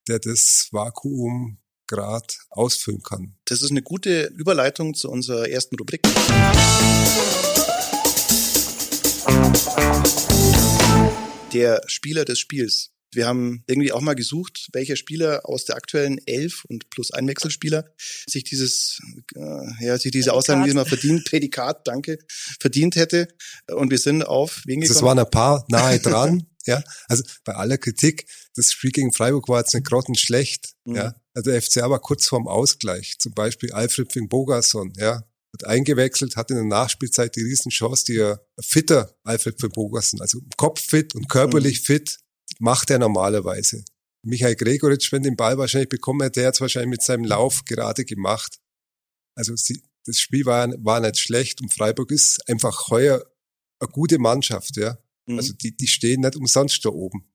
der 0.06 0.20
das 0.20 0.68
Vakuum 0.70 1.58
gerade 1.88 2.28
ausfüllen 2.50 3.02
kann. 3.02 3.34
Das 3.44 3.60
ist 3.60 3.72
eine 3.72 3.82
gute 3.82 4.26
Überleitung 4.26 4.94
zu 4.94 5.10
unserer 5.10 5.48
ersten 5.48 5.74
Rubrik. 5.74 6.00
Der 11.52 11.82
Spieler 11.86 12.24
des 12.24 12.38
Spiels. 12.38 12.90
Wir 13.14 13.26
haben 13.26 13.62
irgendwie 13.66 13.92
auch 13.92 14.00
mal 14.00 14.14
gesucht, 14.14 14.68
welcher 14.72 14.96
Spieler 14.96 15.42
aus 15.44 15.66
der 15.66 15.76
aktuellen 15.76 16.18
Elf 16.24 16.64
und 16.64 16.88
plus 16.88 17.10
ein 17.10 17.28
Wechselspieler 17.28 17.92
sich 18.26 18.44
dieses, 18.44 19.00
äh, 19.34 19.84
ja, 19.84 19.98
sich 19.98 20.12
diese 20.12 20.32
Aussagen 20.32 20.64
diesmal 20.64 20.86
verdient, 20.86 21.26
Prädikat, 21.26 21.86
danke, 21.86 22.18
verdient 22.58 22.96
hätte. 22.96 23.28
Und 23.70 23.90
wir 23.90 23.98
sind 23.98 24.22
auf 24.22 24.62
wen 24.64 24.80
gekommen? 24.80 24.94
Das 24.94 25.02
waren 25.02 25.18
ein 25.18 25.28
paar 25.28 25.66
nahe 25.68 25.98
dran. 25.98 26.46
ja, 26.66 26.82
also 27.08 27.22
bei 27.44 27.54
aller 27.54 27.78
Kritik, 27.78 28.26
das 28.54 28.72
Spiel 28.72 28.90
gegen 28.90 29.12
Freiburg 29.12 29.48
war 29.48 29.60
jetzt 29.60 29.74
eine 29.74 29.82
Grotten 29.82 30.14
schlecht. 30.14 30.74
Mhm. 30.84 30.96
Ja, 30.96 31.14
also 31.34 31.50
der 31.50 31.60
FCA 31.62 31.90
war 31.90 32.00
kurz 32.00 32.26
vorm 32.26 32.46
Ausgleich. 32.48 33.18
Zum 33.18 33.32
Beispiel 33.32 33.72
Alfred 33.72 34.12
Fing 34.12 34.28
Bogason, 34.28 34.92
ja, 34.96 35.24
hat 35.54 35.64
eingewechselt, 35.64 36.36
hat 36.36 36.50
in 36.50 36.56
der 36.56 36.64
Nachspielzeit 36.64 37.36
die 37.36 37.42
Riesenchance, 37.42 38.04
die 38.04 38.16
er 38.18 38.44
fitter 38.60 39.14
Alfred 39.24 39.60
Fing 39.60 39.70
Bogason, 39.70 40.20
also 40.20 40.40
kopffit 40.56 41.14
und 41.14 41.28
körperlich 41.28 41.80
mhm. 41.80 41.84
fit, 41.84 42.18
macht 42.58 42.90
er 42.90 42.98
normalerweise. 42.98 43.84
Michael 44.24 44.54
Gregoritsch, 44.54 45.10
wenn 45.12 45.22
den 45.22 45.36
Ball 45.36 45.58
wahrscheinlich 45.58 45.88
bekommen 45.88 46.22
hätte, 46.22 46.40
der 46.40 46.48
hat 46.48 46.54
es 46.54 46.60
wahrscheinlich 46.60 46.90
mit 46.90 47.02
seinem 47.02 47.24
Lauf 47.24 47.64
gerade 47.64 48.04
gemacht. 48.04 48.60
Also 49.34 49.56
sie, 49.56 49.82
das 50.06 50.20
Spiel 50.20 50.46
war, 50.46 50.68
war 50.84 51.00
nicht 51.00 51.18
schlecht 51.18 51.60
und 51.60 51.72
Freiburg 51.72 52.10
ist 52.12 52.48
einfach 52.48 52.88
heuer 52.88 53.24
eine 53.80 53.90
gute 53.90 54.18
Mannschaft, 54.18 54.76
ja. 54.76 54.98
Mhm. 55.26 55.38
Also 55.38 55.52
die, 55.52 55.76
die 55.76 55.86
stehen 55.86 56.20
nicht 56.20 56.36
umsonst 56.36 56.84
da 56.84 56.90
oben. 56.90 57.28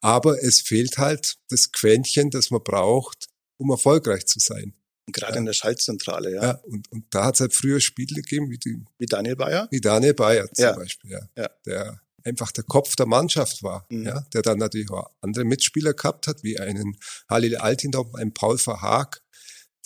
Aber 0.00 0.42
es 0.42 0.60
fehlt 0.60 0.98
halt 0.98 1.38
das 1.48 1.72
Quäntchen, 1.72 2.30
das 2.30 2.50
man 2.50 2.62
braucht, 2.62 3.28
um 3.58 3.70
erfolgreich 3.70 4.26
zu 4.26 4.40
sein. 4.40 4.74
Und 5.06 5.14
gerade 5.14 5.34
ja. 5.34 5.38
in 5.38 5.46
der 5.46 5.52
Schaltzentrale, 5.52 6.34
ja. 6.34 6.42
ja 6.42 6.50
und, 6.64 6.90
und 6.92 7.06
da 7.10 7.24
hat 7.24 7.34
es 7.34 7.40
halt 7.40 7.54
früher 7.54 7.80
Spiele 7.80 8.20
gegeben, 8.22 8.50
wie, 8.50 8.58
die, 8.58 8.84
wie 8.98 9.06
Daniel 9.06 9.36
Bayer? 9.36 9.68
Wie 9.70 9.80
Daniel 9.80 10.14
Bayer 10.14 10.52
zum 10.52 10.64
ja. 10.64 10.72
Beispiel, 10.72 11.12
ja. 11.12 11.20
ja. 11.36 11.48
Der 11.64 12.00
einfach 12.24 12.52
der 12.52 12.64
Kopf 12.64 12.94
der 12.96 13.06
Mannschaft 13.06 13.62
war, 13.62 13.86
mhm. 13.90 14.06
ja, 14.06 14.20
der 14.32 14.42
dann 14.42 14.58
natürlich 14.58 14.90
auch 14.90 15.10
andere 15.20 15.44
Mitspieler 15.44 15.94
gehabt 15.94 16.26
hat, 16.26 16.42
wie 16.42 16.58
einen 16.58 16.98
Halil 17.28 17.56
Altindorf, 17.56 18.14
einen 18.14 18.34
Paul 18.34 18.58
Verhaag, 18.58 19.22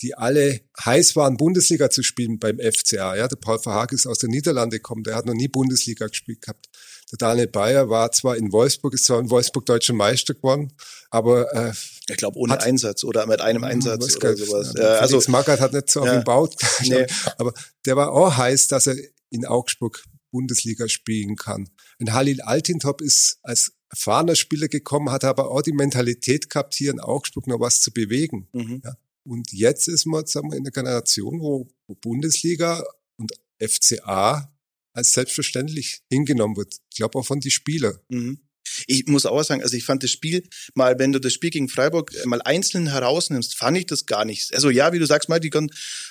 die 0.01 0.15
alle 0.15 0.61
heiß 0.83 1.15
waren, 1.15 1.37
Bundesliga 1.37 1.89
zu 1.89 2.03
spielen 2.03 2.39
beim 2.39 2.59
FCA. 2.59 3.15
Ja, 3.15 3.27
der 3.27 3.37
Paul 3.37 3.59
Verhaag 3.59 3.93
ist 3.93 4.05
aus 4.05 4.19
der 4.19 4.29
Niederlande 4.29 4.77
gekommen, 4.77 5.03
der 5.03 5.15
hat 5.15 5.25
noch 5.25 5.33
nie 5.33 5.47
Bundesliga 5.47 6.07
gespielt 6.07 6.41
gehabt. 6.41 6.67
Der 7.13 7.17
Daniel 7.19 7.47
Bayer 7.47 7.89
war 7.89 8.11
zwar 8.11 8.37
in 8.37 8.51
Wolfsburg, 8.51 8.95
ist 8.95 9.05
zwar 9.05 9.19
in 9.19 9.29
Wolfsburg 9.29 9.67
deutscher 9.67 9.93
Meister 9.93 10.33
geworden, 10.33 10.73
aber 11.11 11.53
äh, 11.53 11.71
ich 12.09 12.17
glaube 12.17 12.39
ohne 12.39 12.53
hat, 12.53 12.63
Einsatz 12.63 13.03
oder 13.03 13.27
mit 13.27 13.39
einem 13.39 13.63
Einsatz 13.63 14.15
oder 14.15 14.35
sowas. 14.35 14.73
Ja, 14.75 14.95
also 14.95 15.21
Magath 15.27 15.59
hat 15.59 15.73
nicht 15.73 15.91
so 15.91 16.01
auf 16.01 16.07
ihn 16.07 16.19
gebaut, 16.19 16.55
nee. 16.85 17.05
aber 17.37 17.53
der 17.85 17.95
war 17.97 18.11
auch 18.11 18.35
heiß, 18.35 18.67
dass 18.67 18.87
er 18.87 18.95
in 19.29 19.45
Augsburg 19.45 20.03
Bundesliga 20.31 20.89
spielen 20.89 21.35
kann. 21.35 21.69
Ein 21.99 22.13
Halil 22.13 22.41
Altintop 22.41 22.99
ist 22.99 23.37
als 23.43 23.73
erfahrener 23.91 24.35
Spieler 24.35 24.67
gekommen, 24.67 25.11
hat 25.11 25.23
aber 25.23 25.51
auch 25.51 25.61
die 25.61 25.71
Mentalität 25.71 26.49
gehabt, 26.49 26.73
hier 26.73 26.89
in 26.89 26.99
Augsburg 26.99 27.45
noch 27.45 27.59
was 27.59 27.81
zu 27.81 27.91
bewegen. 27.91 28.47
Mhm. 28.53 28.81
Ja. 28.83 28.97
Und 29.23 29.51
jetzt 29.51 29.87
ist 29.87 30.07
man, 30.07 30.25
sagen 30.25 30.49
wir, 30.49 30.57
in 30.57 30.63
einer 30.63 30.71
Generation, 30.71 31.39
wo 31.41 31.67
Bundesliga 32.01 32.83
und 33.17 33.33
FCA 33.59 34.51
als 34.93 35.13
selbstverständlich 35.13 36.01
hingenommen 36.09 36.55
wird. 36.55 36.75
Ich 36.89 36.97
glaube 36.97 37.19
auch 37.19 37.25
von 37.25 37.39
den 37.39 37.51
Spielern. 37.51 37.97
Mhm. 38.09 38.39
Ich 38.87 39.07
muss 39.07 39.25
auch 39.25 39.43
sagen, 39.43 39.61
also 39.61 39.75
ich 39.75 39.85
fand 39.85 40.03
das 40.03 40.11
Spiel 40.11 40.43
mal, 40.73 40.97
wenn 40.99 41.11
du 41.11 41.19
das 41.19 41.33
Spiel 41.33 41.49
gegen 41.49 41.69
Freiburg 41.69 42.11
mal 42.25 42.41
einzeln 42.41 42.87
herausnimmst, 42.87 43.55
fand 43.55 43.77
ich 43.77 43.85
das 43.85 44.05
gar 44.05 44.25
nicht. 44.25 44.53
Also 44.53 44.69
ja, 44.69 44.93
wie 44.93 44.99
du 44.99 45.05
sagst 45.05 45.29
mal, 45.29 45.39
die 45.39 45.51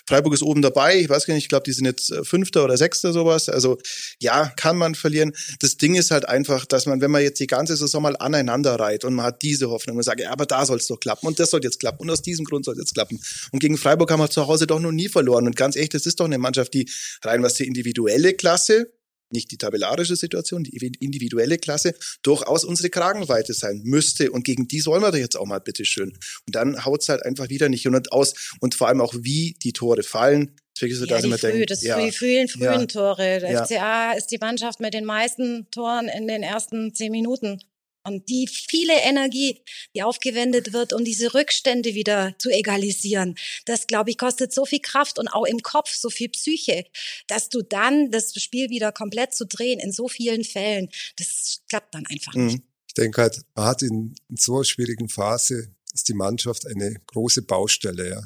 Freiburg 0.06 0.34
ist 0.34 0.42
oben 0.42 0.62
dabei. 0.62 0.98
Ich 0.98 1.08
weiß 1.08 1.26
gar 1.26 1.34
nicht, 1.34 1.44
ich 1.44 1.48
glaube, 1.48 1.64
die 1.64 1.72
sind 1.72 1.84
jetzt 1.84 2.10
äh, 2.10 2.24
Fünfter 2.24 2.64
oder 2.64 2.76
Sechster 2.76 3.12
sowas. 3.12 3.48
Also 3.48 3.78
ja, 4.20 4.52
kann 4.56 4.76
man 4.76 4.94
verlieren. 4.94 5.32
Das 5.60 5.76
Ding 5.76 5.94
ist 5.94 6.10
halt 6.10 6.28
einfach, 6.28 6.66
dass 6.66 6.86
man, 6.86 7.00
wenn 7.00 7.10
man 7.10 7.22
jetzt 7.22 7.40
die 7.40 7.46
ganze 7.46 7.76
Saison 7.76 8.02
mal 8.02 8.16
aneinander 8.16 8.74
reiht 8.78 9.04
und 9.04 9.14
man 9.14 9.26
hat 9.26 9.42
diese 9.42 9.70
Hoffnung 9.70 9.96
und 9.96 10.02
sagt, 10.02 10.20
ja, 10.20 10.30
aber 10.30 10.46
da 10.46 10.66
soll 10.66 10.78
es 10.78 10.86
doch 10.86 11.00
klappen 11.00 11.26
und 11.26 11.38
das 11.38 11.50
soll 11.50 11.60
jetzt 11.62 11.80
klappen 11.80 12.02
und 12.02 12.10
aus 12.10 12.22
diesem 12.22 12.44
Grund 12.44 12.64
soll 12.64 12.74
es 12.74 12.80
jetzt 12.80 12.94
klappen. 12.94 13.20
Und 13.50 13.58
gegen 13.58 13.76
Freiburg 13.76 14.10
haben 14.10 14.20
wir 14.20 14.30
zu 14.30 14.46
Hause 14.46 14.66
doch 14.66 14.80
noch 14.80 14.92
nie 14.92 15.08
verloren. 15.08 15.46
Und 15.46 15.56
ganz 15.56 15.76
echt, 15.76 15.94
das 15.94 16.06
ist 16.06 16.20
doch 16.20 16.26
eine 16.26 16.38
Mannschaft, 16.38 16.74
die 16.74 16.88
rein 17.22 17.42
was 17.42 17.54
die 17.54 17.66
individuelle 17.66 18.34
Klasse 18.34 18.92
nicht 19.32 19.50
die 19.50 19.58
tabellarische 19.58 20.16
Situation, 20.16 20.64
die 20.64 20.92
individuelle 21.00 21.58
Klasse, 21.58 21.94
durchaus 22.22 22.64
unsere 22.64 22.90
Kragenweite 22.90 23.54
sein 23.54 23.80
müsste. 23.84 24.30
Und 24.30 24.44
gegen 24.44 24.68
die 24.68 24.80
sollen 24.80 25.02
wir 25.02 25.10
doch 25.10 25.18
jetzt 25.18 25.36
auch 25.36 25.46
mal 25.46 25.60
bitteschön. 25.60 26.10
Und 26.46 26.54
dann 26.54 26.84
haut's 26.84 27.08
halt 27.08 27.24
einfach 27.24 27.48
wieder 27.48 27.68
nicht 27.68 27.86
und 27.86 28.12
aus. 28.12 28.34
Und 28.60 28.74
vor 28.74 28.88
allem 28.88 29.00
auch, 29.00 29.14
wie 29.16 29.56
die 29.62 29.72
Tore 29.72 30.02
fallen. 30.02 30.56
Deswegen 30.74 30.94
so, 30.96 31.04
ja, 31.04 31.20
die 31.20 31.30
früh, 31.30 31.50
denkt, 31.50 31.70
das 31.70 31.82
ja, 31.82 32.00
die 32.00 32.12
frühen, 32.12 32.48
frühen 32.48 32.62
ja, 32.62 32.86
Tore. 32.86 33.40
Der 33.40 33.50
ja. 33.50 33.64
FCA 33.64 34.12
ist 34.12 34.28
die 34.28 34.38
Mannschaft 34.38 34.80
mit 34.80 34.94
den 34.94 35.04
meisten 35.04 35.66
Toren 35.70 36.08
in 36.08 36.26
den 36.26 36.42
ersten 36.42 36.94
zehn 36.94 37.12
Minuten. 37.12 37.60
Und 38.04 38.28
die 38.28 38.48
viele 38.48 39.00
Energie, 39.00 39.60
die 39.94 40.02
aufgewendet 40.02 40.72
wird, 40.72 40.92
um 40.92 41.04
diese 41.04 41.34
Rückstände 41.34 41.94
wieder 41.94 42.34
zu 42.38 42.50
egalisieren, 42.50 43.36
das, 43.64 43.86
glaube 43.86 44.10
ich, 44.10 44.18
kostet 44.18 44.52
so 44.52 44.64
viel 44.64 44.80
Kraft 44.80 45.18
und 45.18 45.28
auch 45.28 45.44
im 45.44 45.60
Kopf 45.60 45.94
so 45.94 46.10
viel 46.10 46.28
Psyche, 46.28 46.84
dass 47.28 47.48
du 47.48 47.62
dann 47.62 48.10
das 48.10 48.34
Spiel 48.34 48.70
wieder 48.70 48.92
komplett 48.92 49.34
zu 49.34 49.46
drehen 49.46 49.78
in 49.78 49.92
so 49.92 50.08
vielen 50.08 50.44
Fällen, 50.44 50.88
das 51.16 51.62
klappt 51.68 51.94
dann 51.94 52.06
einfach 52.06 52.34
nicht. 52.34 52.58
Mhm. 52.58 52.62
Ich 52.88 52.94
denke 52.94 53.22
halt, 53.22 53.40
man 53.54 53.66
hat 53.66 53.82
in, 53.82 54.14
in 54.28 54.36
so 54.36 54.56
einer 54.56 54.64
schwierigen 54.64 55.08
Phase 55.08 55.74
ist 55.94 56.08
die 56.08 56.14
Mannschaft 56.14 56.66
eine 56.66 56.94
große 57.06 57.42
Baustelle, 57.42 58.10
ja. 58.10 58.22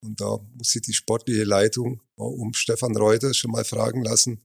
Und 0.00 0.20
da 0.20 0.38
muss 0.54 0.70
sich 0.70 0.82
die 0.82 0.94
sportliche 0.94 1.44
Leitung 1.44 2.02
um 2.16 2.52
Stefan 2.54 2.96
Reuter 2.96 3.32
schon 3.34 3.52
mal 3.52 3.64
fragen 3.64 4.02
lassen, 4.02 4.44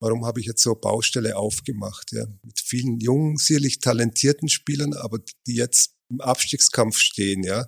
warum 0.00 0.26
habe 0.26 0.40
ich 0.40 0.46
jetzt 0.46 0.62
so 0.62 0.72
eine 0.72 0.80
Baustelle 0.80 1.36
aufgemacht, 1.36 2.12
ja, 2.12 2.26
mit 2.42 2.60
vielen 2.60 3.00
jungen, 3.00 3.36
sicherlich 3.36 3.78
talentierten 3.78 4.48
Spielern, 4.48 4.94
aber 4.94 5.18
die 5.46 5.54
jetzt 5.54 5.94
im 6.10 6.20
Abstiegskampf 6.20 6.98
stehen, 6.98 7.42
ja. 7.42 7.66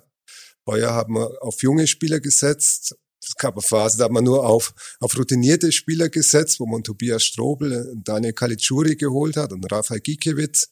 Vorher 0.65 0.91
haben 0.91 1.15
wir 1.15 1.41
auf 1.41 1.63
junge 1.63 1.87
Spieler 1.87 2.19
gesetzt, 2.19 2.95
es 3.27 3.35
gab 3.35 3.55
eine 3.55 3.61
Phase, 3.61 3.97
da 3.97 4.05
hat 4.05 4.11
man 4.11 4.23
nur 4.23 4.45
auf, 4.45 4.73
auf 4.99 5.17
routinierte 5.17 5.71
Spieler 5.71 6.09
gesetzt, 6.09 6.59
wo 6.59 6.65
man 6.65 6.83
Tobias 6.83 7.23
Strobel 7.23 7.89
und 7.91 8.07
Daniel 8.07 8.33
Kalitschuri 8.33 8.95
geholt 8.95 9.37
hat 9.37 9.51
und 9.51 9.69
Rafael 9.71 9.99
Gikiewicz. 9.99 10.69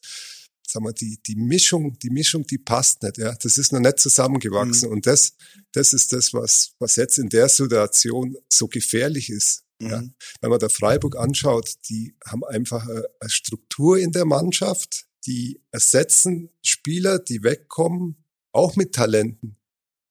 Sagen 0.67 0.85
wir, 0.85 0.93
die, 0.93 1.19
die 1.25 1.35
Mischung, 1.35 1.97
die 1.99 2.09
Mischung, 2.09 2.45
die 2.47 2.57
passt 2.57 3.03
nicht, 3.03 3.17
ja. 3.17 3.35
Das 3.35 3.57
ist 3.57 3.71
noch 3.71 3.79
nicht 3.79 3.99
zusammengewachsen. 3.99 4.89
Mhm. 4.89 4.95
Und 4.95 5.05
das, 5.05 5.33
das 5.73 5.93
ist 5.93 6.11
das, 6.13 6.33
was, 6.33 6.71
was 6.79 6.95
jetzt 6.95 7.17
in 7.17 7.29
der 7.29 7.49
Situation 7.49 8.35
so 8.51 8.67
gefährlich 8.67 9.29
ist. 9.29 9.64
Mhm. 9.79 9.89
Ja. 9.89 10.03
Wenn 10.41 10.49
man 10.49 10.59
da 10.59 10.69
Freiburg 10.69 11.17
anschaut, 11.17 11.75
die 11.89 12.15
haben 12.25 12.43
einfach 12.43 12.87
eine 12.87 13.29
Struktur 13.29 13.97
in 13.97 14.11
der 14.11 14.25
Mannschaft, 14.25 15.05
die 15.25 15.61
ersetzen 15.71 16.49
Spieler, 16.61 17.19
die 17.19 17.43
wegkommen, 17.43 18.23
auch 18.51 18.75
mit 18.75 18.93
Talenten. 18.93 19.57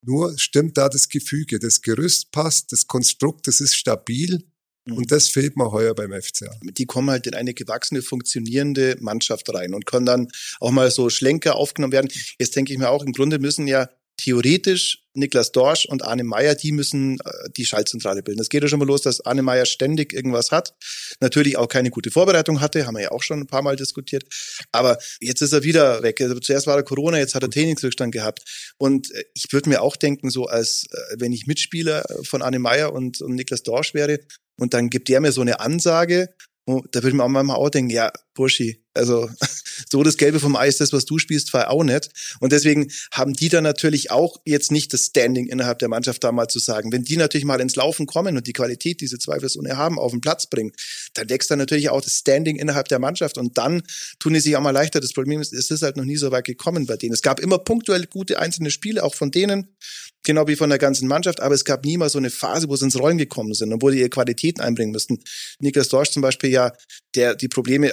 Nur 0.02 0.37
stimmt 0.38 0.76
da 0.76 0.88
das 0.88 1.09
Gefüge, 1.09 1.59
das 1.59 1.80
Gerüst 1.80 2.30
passt, 2.30 2.73
das 2.73 2.87
Konstrukt, 2.87 3.47
das 3.47 3.61
ist 3.61 3.75
stabil. 3.75 4.44
Mhm. 4.87 4.99
Und 4.99 5.12
das 5.12 5.28
fehlt 5.28 5.56
mir 5.56 5.71
heuer 5.73 5.94
beim 5.94 6.12
FCA. 6.12 6.50
Die 6.62 6.85
kommen 6.85 7.09
halt 7.09 7.26
in 7.26 7.35
eine 7.35 7.54
gewachsene, 7.54 8.02
funktionierende 8.02 8.97
Mannschaft 9.00 9.52
rein 9.54 9.73
und 9.73 9.87
können 9.87 10.04
dann 10.04 10.28
auch 10.61 10.73
mal 10.73 10.90
so 10.90 11.09
Schlenker 11.09 11.56
aufgenommen 11.56 11.92
werden. 11.92 12.11
Jetzt 12.38 12.54
denke 12.54 12.73
ich 12.73 12.78
mir 12.78 12.90
auch, 12.90 13.02
im 13.02 13.12
Grunde 13.12 13.38
müssen 13.38 13.66
ja 13.66 13.88
theoretisch 14.18 15.03
Niklas 15.14 15.52
Dorsch 15.52 15.87
und 15.87 16.04
Arne 16.04 16.25
Meyer, 16.25 16.54
die 16.54 16.73
müssen 16.73 17.18
äh, 17.25 17.50
die 17.56 17.64
Schaltzentrale 17.64 18.23
bilden. 18.23 18.38
Das 18.38 18.49
geht 18.49 18.62
ja 18.62 18.68
schon 18.68 18.78
mal 18.78 18.87
los, 18.87 19.02
dass 19.02 19.21
Arne 19.21 19.42
Meyer 19.42 19.66
ständig 19.66 20.12
irgendwas 20.12 20.50
hat. 20.50 20.75
Natürlich 21.21 21.56
auch 21.56 21.68
keine 21.68 21.90
gute 21.90 22.11
Vorbereitung 22.11 22.61
hatte, 22.61 22.87
haben 22.87 22.97
wir 22.97 23.02
ja 23.02 23.11
auch 23.12 23.23
schon 23.23 23.40
ein 23.40 23.47
paar 23.47 23.62
Mal 23.62 23.76
diskutiert. 23.76 24.25
Aber 24.73 24.99
jetzt 25.21 25.40
ist 25.40 25.52
er 25.52 25.62
wieder 25.62 26.02
weg. 26.02 26.21
Also 26.21 26.38
zuerst 26.38 26.66
war 26.66 26.76
er 26.76 26.83
Corona, 26.83 27.18
jetzt 27.18 27.35
hat 27.35 27.42
er 27.42 27.50
Trainingsrückstand 27.50 28.12
gehabt. 28.12 28.75
Und 28.78 29.11
äh, 29.12 29.25
ich 29.35 29.52
würde 29.52 29.68
mir 29.68 29.83
auch 29.83 29.97
denken, 29.97 30.30
so 30.30 30.47
als 30.47 30.85
äh, 30.90 31.16
wenn 31.18 31.33
ich 31.33 31.47
Mitspieler 31.47 32.04
von 32.25 32.42
Arne 32.42 32.59
Meyer 32.59 32.92
und, 32.92 33.21
und 33.21 33.35
Niklas 33.35 33.62
Dorsch 33.62 33.94
wäre, 33.94 34.18
und 34.56 34.73
dann 34.73 34.88
gibt 34.88 35.09
der 35.09 35.21
mir 35.21 35.33
so 35.33 35.40
eine 35.40 35.59
Ansage 35.59 36.28
da 36.66 37.02
würde 37.02 37.16
man 37.16 37.26
auch 37.26 37.30
manchmal 37.30 37.56
auch 37.56 37.68
denken, 37.68 37.90
ja, 37.90 38.11
Burschi, 38.34 38.82
also 38.94 39.28
so 39.90 40.02
das 40.02 40.16
Gelbe 40.16 40.40
vom 40.40 40.56
Eis, 40.56 40.78
das, 40.78 40.92
was 40.92 41.04
du 41.04 41.18
spielst, 41.18 41.52
war 41.52 41.70
auch 41.70 41.84
nicht. 41.84 42.10
Und 42.40 42.52
deswegen 42.52 42.90
haben 43.12 43.34
die 43.34 43.48
dann 43.48 43.64
natürlich 43.64 44.10
auch 44.10 44.40
jetzt 44.44 44.70
nicht 44.70 44.92
das 44.92 45.06
Standing 45.06 45.46
innerhalb 45.46 45.78
der 45.78 45.88
Mannschaft 45.88 46.22
da 46.24 46.32
mal 46.32 46.48
zu 46.48 46.58
sagen. 46.58 46.92
Wenn 46.92 47.04
die 47.04 47.16
natürlich 47.16 47.44
mal 47.44 47.60
ins 47.60 47.76
Laufen 47.76 48.06
kommen 48.06 48.36
und 48.36 48.46
die 48.46 48.52
Qualität, 48.52 49.00
die 49.00 49.06
sie 49.06 49.18
zweifelsohne 49.18 49.76
haben, 49.76 49.98
auf 49.98 50.12
den 50.12 50.20
Platz 50.20 50.46
bringen, 50.46 50.72
dann 51.14 51.28
wächst 51.28 51.50
dann 51.50 51.58
natürlich 51.58 51.90
auch 51.90 52.00
das 52.00 52.14
Standing 52.14 52.56
innerhalb 52.56 52.88
der 52.88 52.98
Mannschaft 52.98 53.38
und 53.38 53.58
dann 53.58 53.82
tun 54.18 54.34
die 54.34 54.40
sich 54.40 54.56
auch 54.56 54.60
mal 54.62 54.70
leichter. 54.70 55.00
Das 55.00 55.12
Problem 55.12 55.40
ist, 55.40 55.52
es 55.52 55.70
ist 55.70 55.82
halt 55.82 55.96
noch 55.96 56.04
nie 56.04 56.16
so 56.16 56.30
weit 56.30 56.44
gekommen 56.44 56.86
bei 56.86 56.96
denen. 56.96 57.14
Es 57.14 57.22
gab 57.22 57.40
immer 57.40 57.58
punktuell 57.58 58.06
gute 58.06 58.38
einzelne 58.38 58.70
Spiele, 58.70 59.02
auch 59.02 59.14
von 59.14 59.30
denen, 59.30 59.76
genau 60.24 60.48
wie 60.48 60.56
von 60.56 60.70
der 60.70 60.78
ganzen 60.78 61.08
Mannschaft, 61.08 61.40
aber 61.40 61.54
es 61.54 61.64
gab 61.64 61.84
nie 61.84 61.96
mal 61.96 62.08
so 62.08 62.18
eine 62.18 62.30
Phase, 62.30 62.68
wo 62.68 62.76
sie 62.76 62.86
ins 62.86 62.98
Rollen 62.98 63.18
gekommen 63.18 63.54
sind 63.54 63.72
und 63.72 63.82
wo 63.82 63.90
die 63.90 63.98
ihre 63.98 64.08
Qualitäten 64.08 64.60
einbringen 64.60 64.92
müssten. 64.92 65.20
Niklas 65.60 65.88
Dorsch 65.88 66.10
zum 66.10 66.22
Beispiel 66.22 66.50
ja, 66.50 66.72
der 67.14 67.34
die 67.34 67.48
Probleme 67.48 67.92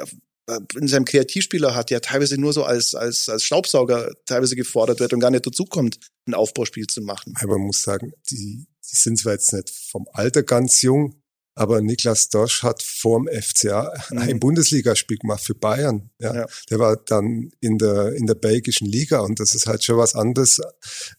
in 0.75 0.88
seinem 0.88 1.05
Kreativspieler 1.05 1.75
hat, 1.75 1.89
der 1.89 2.01
teilweise 2.01 2.39
nur 2.39 2.53
so 2.53 2.63
als, 2.63 2.96
als, 2.96 3.29
als 3.29 3.43
Staubsauger 3.43 4.12
teilweise 4.25 4.55
gefordert 4.55 5.00
wird 5.00 5.13
und 5.13 5.20
gar 5.20 5.31
nicht 5.31 5.46
dazukommt, 5.46 6.00
ein 6.27 6.34
Aufbauspiel 6.34 6.88
zu 6.88 7.01
machen. 7.01 7.34
Aber 7.41 7.58
man 7.58 7.67
muss 7.67 7.81
sagen, 7.81 8.13
die, 8.29 8.67
die 8.67 8.96
sind 8.96 9.20
zwar 9.20 9.34
jetzt 9.34 9.53
nicht 9.53 9.70
vom 9.70 10.08
Alter 10.13 10.43
ganz 10.43 10.81
jung, 10.81 11.22
aber 11.55 11.81
Niklas 11.81 12.29
Dorsch 12.29 12.63
hat 12.63 12.81
vorm 12.81 13.27
FCA 13.27 13.93
mhm. 14.10 14.17
ein 14.20 14.39
Bundesligaspiel 14.39 15.17
gemacht 15.17 15.43
für 15.43 15.53
Bayern. 15.55 16.10
Ja. 16.20 16.34
ja. 16.34 16.46
Der 16.70 16.79
war 16.79 16.96
dann 16.96 17.51
in 17.60 17.77
der, 17.77 18.13
in 18.13 18.25
der 18.25 18.36
belgischen 18.36 18.88
Liga 18.88 19.20
und 19.20 19.39
das 19.39 19.53
ist 19.53 19.67
halt 19.67 19.84
schon 19.84 19.98
was 19.98 20.15
anderes 20.15 20.60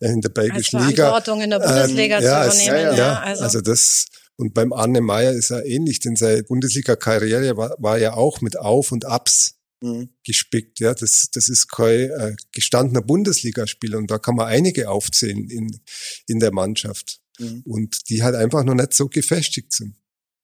äh, 0.00 0.08
in 0.08 0.20
der 0.20 0.30
belgischen 0.30 0.78
Als 0.78 0.88
Liga. 0.88 1.08
Verantwortung 1.08 1.42
in 1.42 1.50
der 1.50 1.58
Bundesliga 1.58 2.16
ähm, 2.16 2.22
zu 2.22 2.26
ja, 2.26 2.46
übernehmen. 2.46 2.92
Es, 2.92 2.96
ja, 2.98 3.06
ja, 3.06 3.20
also. 3.20 3.44
also 3.44 3.60
das, 3.60 4.06
und 4.36 4.54
beim 4.54 4.72
Arne 4.72 5.00
Meyer 5.00 5.32
ist 5.32 5.50
er 5.50 5.64
ähnlich, 5.64 6.00
denn 6.00 6.16
seine 6.16 6.42
Bundesliga-Karriere 6.42 7.56
war, 7.56 7.76
war 7.78 7.98
ja 7.98 8.14
auch 8.14 8.40
mit 8.40 8.58
Auf 8.58 8.92
und 8.92 9.04
Abs 9.04 9.56
mhm. 9.80 10.08
gespickt. 10.24 10.80
Ja, 10.80 10.94
das, 10.94 11.28
das 11.32 11.48
ist 11.48 11.68
kein 11.68 12.10
äh, 12.10 12.36
gestandener 12.52 13.02
Bundesligaspieler 13.02 13.98
und 13.98 14.10
da 14.10 14.18
kann 14.18 14.36
man 14.36 14.48
einige 14.48 14.90
aufzählen 14.90 15.48
in, 15.48 15.80
in 16.26 16.40
der 16.40 16.52
Mannschaft. 16.52 17.20
Mhm. 17.38 17.62
Und 17.64 18.08
die 18.08 18.22
halt 18.22 18.34
einfach 18.34 18.64
noch 18.64 18.74
nicht 18.74 18.94
so 18.94 19.08
gefestigt 19.08 19.72
sind. 19.72 19.96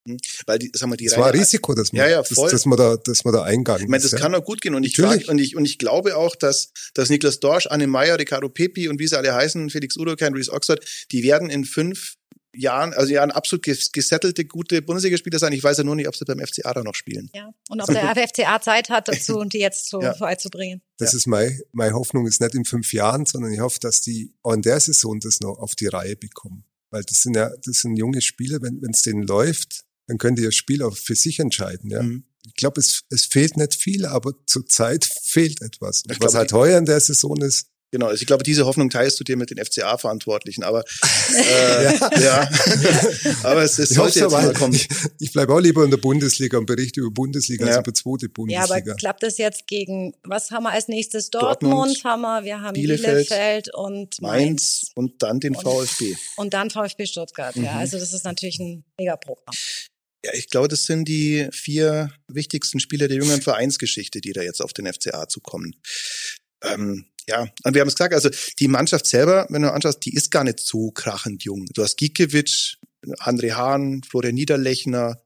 Hm? 0.06 0.18
Weil 0.46 0.58
die, 0.58 0.70
sagen 0.74 0.92
wir, 0.92 0.96
die 0.96 1.06
das 1.06 1.18
war 1.18 1.26
ein 1.26 1.38
Risiko, 1.38 1.74
dass 1.74 1.92
man, 1.92 2.00
ja, 2.00 2.08
ja, 2.08 2.24
voll. 2.24 2.44
Dass, 2.44 2.52
dass 2.52 2.66
man 2.66 2.78
da, 2.78 2.96
dass 2.96 3.24
man 3.24 3.34
da 3.34 3.42
eingegangen 3.42 3.82
Ich 3.82 3.88
meine, 3.88 4.02
das 4.02 4.12
ist, 4.12 4.20
kann 4.20 4.34
auch 4.34 4.44
gut 4.44 4.60
gehen 4.60 4.74
und 4.74 4.84
ich, 4.84 4.96
frag, 4.96 5.28
und 5.28 5.38
ich 5.38 5.54
und 5.54 5.64
ich 5.64 5.78
glaube 5.78 6.16
auch, 6.16 6.34
dass 6.34 6.72
dass 6.94 7.10
Niklas 7.10 7.40
Dorsch, 7.40 7.66
Anne 7.66 7.86
Meyer, 7.86 8.18
Ricardo 8.18 8.48
Pepi 8.48 8.88
und 8.88 8.98
wie 8.98 9.06
sie 9.06 9.18
alle 9.18 9.34
heißen, 9.34 9.70
Felix 9.70 9.96
Udokan, 9.96 10.34
Reese 10.34 10.52
Oxford, 10.52 10.84
die 11.12 11.22
werden 11.22 11.50
in 11.50 11.64
fünf 11.64 12.16
Jahren, 12.54 12.94
also 12.94 13.12
ja, 13.12 13.22
ein 13.22 13.30
absolut 13.30 13.64
gesettelte, 13.92 14.44
gute 14.44 14.82
Bundesligaspieler 14.82 15.38
sein. 15.38 15.52
Ich 15.52 15.62
weiß 15.62 15.78
ja 15.78 15.84
nur 15.84 15.96
nicht, 15.96 16.08
ob 16.08 16.16
sie 16.16 16.24
beim 16.24 16.38
FCA 16.38 16.72
da 16.72 16.82
noch 16.82 16.94
spielen. 16.94 17.30
Ja, 17.34 17.50
und 17.68 17.80
ob 17.80 17.88
der 17.88 18.14
FCA 18.28 18.60
Zeit 18.60 18.90
hat 18.90 19.08
dazu, 19.08 19.38
und 19.38 19.52
die 19.52 19.58
jetzt 19.58 19.88
so 19.88 20.00
ja. 20.00 20.14
beizubringen. 20.14 20.82
Das 20.98 21.12
ja. 21.12 21.18
ist 21.18 21.26
meine, 21.26 21.58
meine 21.72 21.94
Hoffnung, 21.94 22.26
ist 22.26 22.40
nicht 22.40 22.54
in 22.54 22.64
fünf 22.64 22.92
Jahren, 22.92 23.26
sondern 23.26 23.52
ich 23.52 23.60
hoffe, 23.60 23.78
dass 23.80 24.00
die 24.00 24.34
auch 24.42 24.52
in 24.52 24.62
der 24.62 24.80
Saison 24.80 25.20
das 25.20 25.40
noch 25.40 25.58
auf 25.58 25.74
die 25.74 25.86
Reihe 25.86 26.16
bekommen. 26.16 26.64
Weil 26.90 27.02
das 27.02 27.22
sind 27.22 27.36
ja, 27.36 27.50
das 27.64 27.78
sind 27.78 27.96
junge 27.96 28.22
Spieler, 28.22 28.62
wenn 28.62 28.80
es 28.90 29.02
denen 29.02 29.22
läuft, 29.22 29.84
dann 30.06 30.18
können 30.18 30.36
die 30.36 30.42
das 30.42 30.54
Spiel 30.54 30.82
auch 30.82 30.96
für 30.96 31.14
sich 31.14 31.38
entscheiden. 31.38 31.90
Ja. 31.90 32.02
Mhm. 32.02 32.24
Ich 32.46 32.54
glaube, 32.54 32.80
es, 32.80 33.02
es 33.10 33.26
fehlt 33.26 33.56
nicht 33.56 33.74
viel, 33.74 34.06
aber 34.06 34.32
zurzeit 34.46 35.04
fehlt 35.22 35.60
etwas. 35.60 36.02
Und 36.08 36.20
was 36.20 36.34
halt 36.34 36.52
heuer 36.52 36.78
in 36.78 36.86
der 36.86 37.00
Saison 37.00 37.36
ist, 37.42 37.66
Genau, 37.90 38.06
also 38.06 38.20
ich 38.20 38.26
glaube, 38.26 38.42
diese 38.42 38.66
Hoffnung 38.66 38.90
teilst 38.90 39.18
du 39.18 39.24
dir 39.24 39.38
mit 39.38 39.50
den 39.50 39.64
FCA-Verantwortlichen, 39.64 40.62
aber 40.62 40.84
äh, 41.34 41.84
ja. 41.84 42.20
ja. 42.20 42.50
aber 43.44 43.62
es, 43.62 43.78
es 43.78 43.90
sollte 43.90 44.20
jetzt 44.20 44.30
mal 44.30 44.52
kommen. 44.52 44.74
Ich, 44.74 44.88
ich 45.18 45.32
bleibe 45.32 45.54
auch 45.54 45.60
lieber 45.60 45.84
in 45.84 45.90
der 45.90 45.96
Bundesliga 45.96 46.58
und 46.58 46.66
berichte 46.66 47.00
über 47.00 47.10
Bundesliga 47.10 47.66
ja. 47.66 47.76
als 47.76 47.86
über 47.86 47.94
zweite 47.94 48.28
Bundesliga. 48.28 48.66
Ja, 48.66 48.82
aber 48.82 48.94
klappt 48.96 49.22
das 49.22 49.38
jetzt 49.38 49.66
gegen, 49.66 50.14
was 50.22 50.50
haben 50.50 50.64
wir 50.64 50.72
als 50.72 50.88
nächstes? 50.88 51.30
Dortmund, 51.30 51.74
Dortmund 51.74 52.04
haben 52.04 52.20
wir, 52.20 52.44
wir 52.44 52.60
haben 52.60 52.74
Bielefeld, 52.74 53.28
Bielefeld 53.28 53.74
und 53.74 54.20
Mainz. 54.20 54.22
Mainz. 54.22 54.90
und 54.94 55.22
dann 55.22 55.40
den 55.40 55.56
und, 55.56 55.62
VfB. 55.62 56.14
Und 56.36 56.52
dann 56.52 56.68
VfB 56.68 57.06
Stuttgart, 57.06 57.56
mhm. 57.56 57.64
ja. 57.64 57.78
Also 57.78 57.98
das 57.98 58.12
ist 58.12 58.24
natürlich 58.24 58.58
ein 58.58 58.84
Megaprogramm. 58.98 59.54
Ja, 60.24 60.32
ich 60.34 60.48
glaube, 60.50 60.68
das 60.68 60.84
sind 60.84 61.06
die 61.06 61.48
vier 61.52 62.12
wichtigsten 62.26 62.80
Spieler 62.80 63.08
der 63.08 63.16
jüngeren 63.16 63.40
Vereinsgeschichte, 63.40 64.20
die 64.20 64.32
da 64.32 64.42
jetzt 64.42 64.60
auf 64.60 64.72
den 64.72 64.92
FCA 64.92 65.28
zukommen. 65.28 65.76
Ähm, 66.62 67.06
ja, 67.28 67.46
und 67.64 67.74
wir 67.74 67.82
haben 67.82 67.88
es 67.88 67.94
gesagt, 67.94 68.14
also 68.14 68.30
die 68.58 68.68
Mannschaft 68.68 69.06
selber, 69.06 69.46
wenn 69.50 69.62
du 69.62 69.70
anschaust, 69.70 70.04
die 70.04 70.14
ist 70.14 70.30
gar 70.30 70.44
nicht 70.44 70.60
so 70.60 70.90
krachend 70.90 71.44
jung. 71.44 71.66
Du 71.74 71.82
hast 71.82 71.98
Gikiewicz, 71.98 72.76
André 73.18 73.52
Hahn, 73.52 74.00
Florian 74.08 74.34
Niederlechner, 74.34 75.18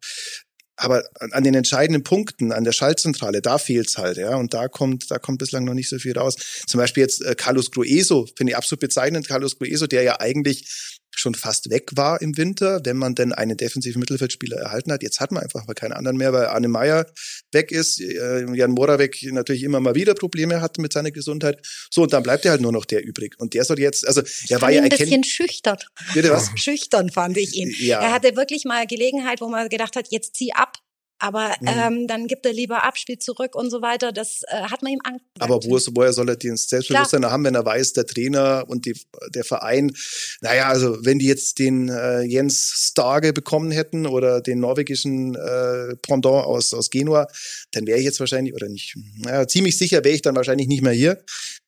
aber 0.77 1.05
an 1.31 1.45
den 1.45 1.55
entscheidenden 1.55 2.03
Punkten, 2.03 2.51
an 2.51 2.65
der 2.65 2.73
Schaltzentrale, 2.73 3.41
da 3.41 3.59
fehlt's 3.59 3.99
halt, 3.99 4.17
ja. 4.17 4.35
Und 4.35 4.53
da 4.53 4.67
kommt, 4.67 5.13
da 5.13 5.19
kommt 5.19 5.39
bislang 5.39 5.65
noch 5.65 5.75
nicht 5.75 5.89
so 5.89 5.99
viel 5.99 6.19
raus. 6.19 6.35
Zum 6.67 6.79
Beispiel 6.79 7.05
jetzt 7.05 7.23
äh, 7.23 7.37
Carlos 7.37 7.71
Grueso, 7.71 8.27
finde 8.37 8.53
ich 8.53 8.57
absolut 8.57 8.81
bezeichnend. 8.81 9.29
Carlos 9.29 9.59
Grueso, 9.59 9.87
der 9.87 10.03
ja 10.03 10.19
eigentlich 10.19 11.01
schon 11.15 11.35
fast 11.35 11.71
weg 11.71 11.91
war 11.95 12.21
im 12.21 12.37
Winter, 12.37 12.81
wenn 12.85 12.97
man 12.97 13.15
denn 13.15 13.33
einen 13.33 13.57
defensiven 13.57 14.01
Mittelfeldspieler 14.01 14.57
erhalten 14.57 14.93
hat. 14.93 15.03
Jetzt 15.03 15.21
hat 15.21 15.31
man 15.31 15.43
einfach 15.43 15.67
mal 15.67 15.75
keinen 15.75 15.93
anderen 15.93 16.17
mehr, 16.17 16.33
weil 16.33 16.47
Arne 16.47 16.69
Meyer 16.69 17.07
weg 17.53 17.71
ist, 17.71 18.01
äh, 18.01 18.45
Jan 18.55 18.73
Moravec 18.73 19.23
natürlich 19.33 19.63
immer 19.63 19.81
mal 19.81 19.95
wieder 19.95 20.15
Probleme 20.15 20.61
hat 20.61 20.79
mit 20.79 20.93
seiner 20.93 21.11
Gesundheit. 21.11 21.61
So, 21.91 22.03
und 22.03 22.13
dann 22.13 22.23
bleibt 22.23 22.45
er 22.45 22.53
halt 22.53 22.61
nur 22.61 22.73
noch 22.73 22.85
der 22.85 23.05
übrig. 23.05 23.35
Und 23.39 23.55
der 23.55 23.65
soll 23.65 23.79
jetzt, 23.79 24.07
also 24.07 24.23
er 24.49 24.61
war 24.61 24.71
ja 24.71 24.83
ein 24.83 24.89
bisschen 24.89 25.25
schüchtern. 25.25 25.79
Bitte 26.15 26.31
was? 26.31 26.51
Schüchtern 26.57 27.11
fand 27.11 27.37
ich 27.37 27.55
ihn. 27.55 27.75
Ja. 27.79 28.01
Er 28.01 28.13
hatte 28.13 28.37
wirklich 28.37 28.65
mal 28.65 28.87
Gelegenheit, 28.87 29.41
wo 29.41 29.49
man 29.49 29.69
gedacht 29.69 29.97
hat, 29.97 30.09
jetzt 30.11 30.37
zieh 30.37 30.53
ab, 30.53 30.79
aber 31.23 31.55
mhm. 31.61 31.69
ähm, 31.69 32.07
dann 32.09 32.27
gibt 32.27 32.45
er 32.47 32.53
lieber 32.53 32.83
Abspiel 32.83 33.17
zurück 33.17 33.55
und 33.55 33.71
so 33.71 33.81
weiter. 33.81 34.11
Das 34.11 34.43
äh, 34.49 34.63
hat 34.63 34.83
man 34.83 34.93
ihm 34.93 34.99
Angst. 35.05 35.25
Aber 35.39 35.63
wo 35.63 35.79
woher 35.95 36.13
soll 36.13 36.29
er 36.29 36.35
den 36.35 36.57
Selbstbewusstsein 36.57 37.25
haben, 37.25 37.45
wenn 37.45 37.55
er 37.55 37.65
weiß, 37.65 37.93
der 37.93 38.07
Trainer 38.07 38.65
und 38.67 38.87
die, 38.87 39.01
der 39.33 39.45
Verein, 39.45 39.93
naja, 40.41 40.69
also 40.69 40.99
wenn 41.05 41.21
die 41.21 41.27
jetzt 41.27 41.61
den 41.61 41.89
äh, 41.89 42.23
Jens 42.23 42.89
Starge 42.91 43.33
bekommen 43.33 43.71
hätten 43.71 44.07
oder 44.07 44.41
den 44.41 44.59
norwegischen 44.59 45.37
äh, 45.37 45.95
Pendant 46.03 46.45
aus, 46.45 46.75
aus 46.75 46.91
Genua, 46.91 47.29
dann 47.71 47.87
wäre 47.87 48.01
ich 48.01 48.05
jetzt 48.05 48.19
wahrscheinlich, 48.19 48.53
oder 48.55 48.69
nicht, 48.69 48.97
naja, 49.19 49.47
ziemlich 49.47 49.79
sicher 49.79 50.03
wäre 50.03 50.17
ich 50.17 50.23
dann 50.23 50.35
wahrscheinlich 50.35 50.67
nicht 50.67 50.83
mehr 50.83 50.93
hier. 50.93 51.23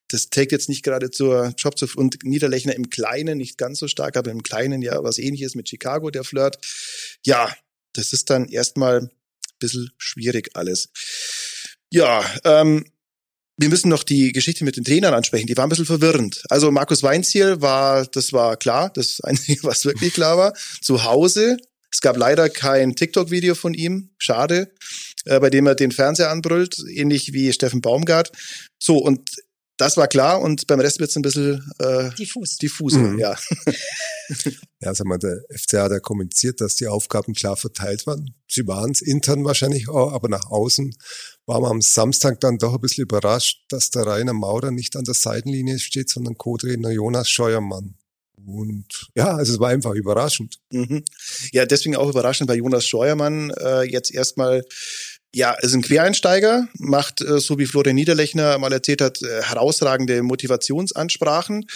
Das 0.09 0.31
trägt 0.31 0.51
jetzt 0.51 0.69
nicht 0.69 0.83
gerade 0.83 1.13
zur 1.13 1.55
Job 1.57 1.79
zu 1.79 1.87
und 1.95 2.25
Niederlechner 2.25 2.75
im 2.75 2.91
Kleinen 2.91 3.39
nicht 3.39 3.57
ganz 3.57 3.79
so 3.79 3.87
stark, 3.87 4.17
aber 4.17 4.33
im 4.33 4.43
Kleinen 4.43 4.83
ja 4.83 5.03
was 5.05 5.19
ähnliches 5.19 5.55
mit 5.55 5.69
Chicago, 5.69 6.11
der 6.11 6.25
Flirt. 6.25 6.59
Ja, 7.25 7.55
das 7.93 8.13
ist 8.13 8.31
dann 8.31 8.49
erstmal 8.49 9.11
bisschen 9.59 9.91
schwierig 9.99 10.51
alles. 10.55 10.89
Ja, 11.91 12.25
ähm, 12.45 12.85
wir 13.57 13.69
müssen 13.69 13.89
noch 13.89 14.03
die 14.03 14.33
Geschichte 14.33 14.65
mit 14.65 14.77
den 14.77 14.85
Trainern 14.85 15.15
ansprechen. 15.15 15.47
Die 15.47 15.57
war 15.57 15.65
ein 15.65 15.69
bisschen 15.69 15.87
verwirrend. 15.87 16.43
Also 16.49 16.71
Markus 16.71 17.03
Weinziel 17.03 17.61
war, 17.61 18.05
das 18.07 18.33
war 18.33 18.57
klar, 18.57 18.91
das 18.93 19.21
Einzige, 19.23 19.63
was 19.65 19.85
wirklich 19.85 20.15
klar 20.15 20.37
war. 20.37 20.55
Zu 20.81 21.05
Hause. 21.05 21.57
Es 21.91 22.01
gab 22.01 22.17
leider 22.17 22.49
kein 22.49 22.97
TikTok-Video 22.97 23.55
von 23.55 23.73
ihm. 23.73 24.11
Schade. 24.19 24.73
Äh, 25.25 25.39
bei 25.39 25.51
dem 25.51 25.67
er 25.67 25.75
den 25.77 25.93
Fernseher 25.93 26.31
anbrüllt, 26.31 26.79
ähnlich 26.89 27.33
wie 27.33 27.53
Steffen 27.53 27.81
Baumgart. 27.81 28.33
So, 28.79 28.99
und 28.99 29.31
das 29.77 29.97
war 29.97 30.07
klar 30.07 30.41
und 30.41 30.67
beim 30.67 30.81
Rest 30.81 31.01
wird 31.01 31.11
es 31.11 31.17
ein 31.17 31.23
bisschen 31.23 31.73
äh, 31.79 32.11
diffus. 32.15 32.57
diffuser, 32.57 32.99
mhm. 32.99 33.19
ja. 33.19 33.37
ja, 34.81 34.95
sag 34.95 35.07
mal, 35.07 35.19
der 35.19 35.43
FCA 35.51 35.85
hat 35.85 35.93
ja 35.93 36.01
kommuniziert, 36.01 36.61
dass 36.61 36.77
die 36.77 36.87
Aufgaben 36.87 37.35
klar 37.35 37.57
verteilt 37.57 38.07
waren. 38.07 38.35
Sie 38.49 38.67
waren 38.67 38.93
es 38.93 39.03
intern 39.03 39.45
wahrscheinlich 39.45 39.89
auch, 39.89 40.13
aber 40.13 40.29
nach 40.29 40.51
außen 40.51 40.95
war 41.47 41.61
man 41.61 41.73
am 41.73 41.83
Samstag 41.83 42.41
dann 42.41 42.59
doch 42.59 42.75
ein 42.75 42.81
bisschen 42.81 43.03
überrascht, 43.03 43.65
dass 43.69 43.91
der 43.91 44.07
Rainer 44.07 44.33
Maurer 44.33 44.71
nicht 44.71 44.97
an 44.97 45.05
der 45.05 45.15
Seitenlinie 45.15 45.79
steht, 45.79 46.09
sondern 46.09 46.39
Co-Trainer 46.39 46.91
Jonas 46.91 47.29
Scheuermann. 47.29 47.97
Und 48.47 49.09
ja, 49.15 49.35
also 49.35 49.55
es 49.55 49.61
war 49.61 49.71
einfach 49.71 49.95
überraschend. 49.95 50.59
Mhm. 50.71 51.05
Ja, 51.53 51.67
deswegen 51.67 51.97
auch 51.97 52.09
überraschend, 52.09 52.49
weil 52.49 52.59
Jonas 52.59 52.87
Scheuermann 52.87 53.51
äh, 53.51 53.83
jetzt 53.83 54.13
erstmal 54.13 54.65
ja, 55.35 55.53
ist 55.61 55.75
ein 55.75 55.83
Quereinsteiger, 55.83 56.69
macht, 56.79 57.21
äh, 57.21 57.39
so 57.41 57.59
wie 57.59 57.67
Florian 57.67 57.97
Niederlechner 57.97 58.59
mal 58.59 58.73
erzählt 58.73 59.01
hat, 59.01 59.21
äh, 59.23 59.43
herausragende 59.43 60.23
Motivationsansprachen 60.23 61.67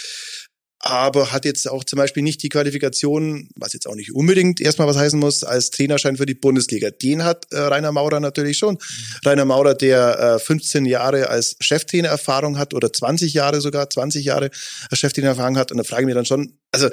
aber 0.81 1.31
hat 1.33 1.43
jetzt 1.43 1.69
auch 1.69 1.83
zum 1.83 1.97
Beispiel 1.97 2.23
nicht 2.23 2.41
die 2.41 2.49
Qualifikation, 2.49 3.49
was 3.55 3.73
jetzt 3.73 3.85
auch 3.85 3.95
nicht 3.95 4.15
unbedingt 4.15 4.61
erstmal 4.61 4.87
was 4.87 4.97
heißen 4.97 5.19
muss, 5.19 5.43
als 5.43 5.71
Trainerschein 5.71 6.15
für 6.15 6.25
die 6.25 6.35
Bundesliga. 6.35 6.89
Den 6.89 7.25
hat 7.25 7.47
äh, 7.51 7.59
Rainer 7.59 7.91
Maurer 7.91 8.21
natürlich 8.21 8.57
schon. 8.57 8.75
Mhm. 8.75 8.79
Rainer 9.25 9.45
Maurer, 9.45 9.75
der 9.75 10.37
äh, 10.37 10.39
15 10.39 10.85
Jahre 10.85 11.29
als 11.29 11.57
Cheftrainer 11.59 12.07
Erfahrung 12.09 12.57
hat 12.57 12.73
oder 12.73 12.93
20 12.93 13.33
Jahre 13.33 13.59
sogar, 13.59 13.89
20 13.89 14.23
Jahre 14.23 14.51
als 14.89 14.99
Cheftrainer 14.99 15.29
Erfahrung 15.29 15.57
hat. 15.57 15.71
Und 15.71 15.79
da 15.79 15.83
frage 15.83 16.03
ich 16.03 16.05
mich 16.05 16.15
dann 16.15 16.25
schon, 16.25 16.58
also 16.71 16.87
äh, 16.87 16.91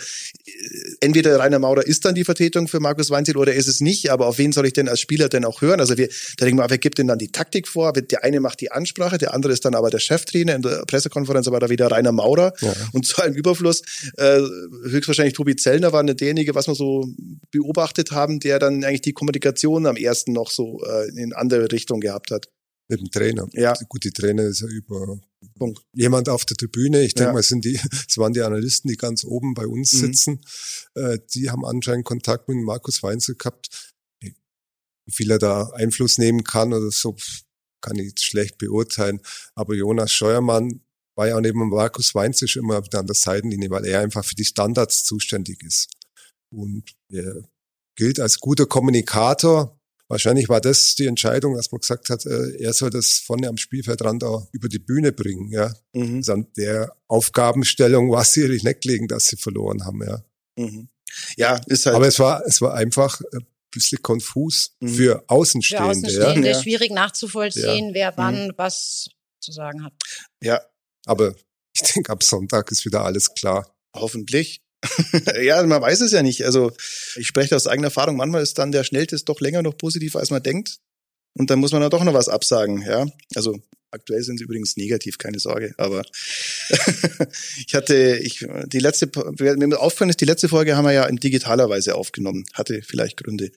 entweder 1.01 1.39
Rainer 1.39 1.59
Maurer 1.59 1.87
ist 1.87 2.05
dann 2.05 2.15
die 2.15 2.25
Vertretung 2.25 2.69
für 2.69 2.81
Markus 2.81 3.11
Weinziel 3.11 3.37
oder 3.37 3.55
ist 3.55 3.69
es 3.69 3.81
nicht, 3.81 4.11
aber 4.11 4.27
auf 4.27 4.39
wen 4.39 4.53
soll 4.53 4.67
ich 4.67 4.73
denn 4.73 4.89
als 4.89 5.01
Spieler 5.01 5.29
denn 5.29 5.45
auch 5.45 5.61
hören? 5.61 5.81
Also 5.81 5.97
wir, 5.97 6.09
da 6.39 6.47
denken 6.47 6.59
wir, 6.59 6.71
wer 6.71 6.79
gibt 6.79 6.99
denn 6.99 7.07
dann 7.07 7.19
die 7.19 7.31
Taktik 7.31 7.69
vor? 7.69 7.93
Der 7.93 8.25
eine 8.25 8.41
macht 8.41 8.61
die 8.61 8.73
Ansprache, 8.73 9.19
der 9.19 9.35
andere 9.35 9.53
ist 9.53 9.65
dann 9.65 9.75
aber 9.75 9.91
der 9.91 9.99
Cheftrainer 9.99 10.55
in 10.55 10.63
der 10.63 10.85
Pressekonferenz, 10.87 11.47
aber 11.49 11.61
da 11.61 11.69
wieder 11.69 11.91
Rainer 11.91 12.13
Maurer. 12.13 12.53
Ja. 12.61 12.73
Und 12.93 13.07
zu 13.07 13.21
einem 13.23 13.35
Überfluss 13.35 13.83
äh, 14.17 14.41
höchstwahrscheinlich 14.85 15.35
Tobi 15.35 15.57
Zellner 15.57 15.93
war 15.93 16.03
derjenige, 16.05 16.55
was 16.55 16.69
wir 16.69 16.75
so 16.75 17.09
beobachtet 17.51 18.13
haben, 18.13 18.41
der 18.41 18.59
dann 18.59 18.85
eigentlich 18.85 19.03
die 19.03 19.13
Kommunikation 19.13 19.87
am 19.87 19.97
ersten 19.97 20.33
noch 20.33 20.51
so 20.51 20.83
äh, 20.85 21.09
in 21.21 21.33
andere 21.33 21.71
Richtung 21.73 22.01
gehabt 22.01 22.31
hat. 22.31 22.47
Mit 22.89 23.01
dem 23.01 23.11
Trainer. 23.11 23.49
Ja. 23.53 23.75
Gut, 23.89 24.05
die 24.05 24.13
Trainer 24.13 24.45
ist 24.45 24.61
ja 24.61 24.69
über 24.69 25.19
Punkt. 25.59 25.83
jemand 25.93 26.29
auf 26.29 26.45
der 26.45 26.57
Tribüne. 26.57 27.03
Ich 27.03 27.15
denke 27.15 27.29
ja. 27.29 27.33
mal, 27.33 27.41
es 27.41 27.49
sind 27.49 27.65
die, 27.65 27.81
es 28.09 28.17
waren 28.17 28.33
die 28.33 28.43
Analysten, 28.43 28.89
die 28.89 28.97
ganz 28.97 29.25
oben 29.25 29.55
bei 29.55 29.67
uns 29.67 29.93
mhm. 29.95 29.99
sitzen. 29.99 30.41
Äh, 30.95 31.19
die 31.35 31.51
haben 31.51 31.65
anscheinend 31.65 32.05
Kontakt 32.05 32.49
mit 32.49 32.59
Markus 32.59 33.03
Weinzel 33.03 33.35
gehabt. 33.35 33.93
Wie 34.21 35.13
viel 35.13 35.31
er 35.31 35.39
da 35.39 35.71
Einfluss 35.71 36.19
nehmen 36.19 36.43
kann 36.43 36.73
oder 36.73 36.91
so, 36.91 37.17
kann 37.81 37.97
ich 37.99 38.19
schlecht 38.19 38.59
beurteilen. 38.59 39.21
Aber 39.55 39.75
Jonas 39.75 40.13
Scheuermann 40.13 40.81
war 41.17 41.29
ja 41.29 41.41
neben 41.41 41.69
Markus 41.69 42.15
Weinzel 42.15 42.49
immer 42.57 42.85
wieder 42.85 43.01
an 43.01 43.07
der 43.07 43.15
Seitenlinie, 43.15 43.71
weil 43.71 43.87
er 43.87 44.01
einfach 44.01 44.25
für 44.25 44.35
die 44.35 44.45
Standards 44.45 45.05
zuständig 45.05 45.63
ist. 45.63 45.89
Und 46.51 46.85
er 47.09 47.49
gilt 47.97 48.21
als 48.21 48.39
guter 48.39 48.67
Kommunikator, 48.67 49.76
wahrscheinlich 50.09 50.49
war 50.49 50.61
das 50.61 50.95
die 50.95 51.07
Entscheidung, 51.07 51.55
dass 51.55 51.73
man 51.73 51.81
gesagt 51.81 52.11
hat, 52.11 52.27
äh, 52.27 52.57
er 52.59 52.73
soll 52.73 52.91
das 52.91 53.19
vorne 53.19 53.49
am 53.49 53.57
Spielfeldrand 53.57 54.25
auch 54.25 54.49
über 54.53 54.69
die 54.69 54.79
Bühne 54.79 55.13
bringen. 55.13 55.51
Ja, 55.51 55.75
mhm. 55.93 56.17
also 56.17 56.33
an 56.33 56.47
der 56.57 56.97
Aufgabenstellung 57.09 58.11
war 58.11 58.25
sicherlich 58.25 58.63
nicht 58.63 58.83
gelegen, 58.83 59.09
dass 59.09 59.27
sie 59.27 59.37
verloren 59.37 59.85
haben. 59.85 60.03
Ja, 60.03 60.25
mhm. 60.57 60.89
ja, 61.37 61.61
ist 61.67 61.87
halt. 61.87 61.97
Aber 61.97 62.07
es 62.07 62.19
war 62.19 62.43
es 62.47 62.61
war 62.61 62.75
einfach 62.75 63.21
ein 63.33 63.47
bisschen 63.71 64.03
konfus 64.03 64.77
mhm. 64.81 64.89
für 64.89 65.25
Außenstehende. 65.29 65.85
Für 65.85 65.91
Außenstehende 65.91 66.49
ja. 66.51 66.63
schwierig 66.63 66.91
nachzuvollziehen, 66.93 67.89
ja. 67.89 67.95
wer 67.95 68.17
wann 68.17 68.49
mhm. 68.49 68.53
was 68.57 69.09
zu 69.41 69.53
sagen 69.53 69.85
hat. 69.85 69.93
Ja, 70.43 70.61
aber 71.05 71.35
ich 71.75 71.83
denke, 71.95 72.11
ab 72.11 72.23
Sonntag 72.23 72.71
ist 72.71 72.85
wieder 72.85 73.05
alles 73.05 73.35
klar. 73.35 73.77
Hoffentlich. 73.95 74.61
ja, 75.43 75.63
man 75.65 75.83
weiß 75.83 76.01
es 76.01 76.13
ja 76.13 76.23
nicht. 76.23 76.45
Also 76.45 76.73
ich 77.17 77.27
spreche 77.27 77.57
aus 77.57 77.67
eigener 77.67 77.89
Erfahrung. 77.89 78.17
Manchmal 78.17 78.43
ist 78.43 78.59
dann 78.59 78.73
der 78.73 78.85
Schnelltest 78.85 79.29
doch 79.29 79.41
länger 79.41 79.63
noch 79.63 79.77
positiver, 79.77 80.21
als 80.21 80.31
man 80.31 80.43
denkt. 80.43 80.79
Und 81.35 81.51
dann 81.51 81.59
muss 81.59 81.73
man 81.73 81.83
dann 81.83 81.91
doch 81.91 82.05
noch 82.05 82.15
was 82.15 82.29
absagen. 82.29 82.83
Ja, 82.83 83.07
also 83.35 83.61
aktuell 83.91 84.23
sind 84.23 84.39
sie 84.39 84.45
übrigens 84.45 84.77
negativ, 84.77 85.19
keine 85.19 85.39
Sorge. 85.39 85.75
Aber 85.77 86.03
ich 87.67 87.75
hatte, 87.75 88.19
ich 88.23 88.47
die 88.67 88.79
letzte, 88.79 89.11
mir 89.39 89.81
aufgefallen 89.81 90.11
ist, 90.11 90.21
die 90.21 90.27
letzte 90.27 90.49
Folge 90.49 90.77
haben 90.77 90.85
wir 90.85 90.93
ja 90.93 91.05
in 91.05 91.17
digitaler 91.17 91.69
Weise 91.69 91.95
aufgenommen. 91.95 92.45
Hatte 92.55 92.83
vielleicht 92.83 93.19
Gründe. 93.19 93.51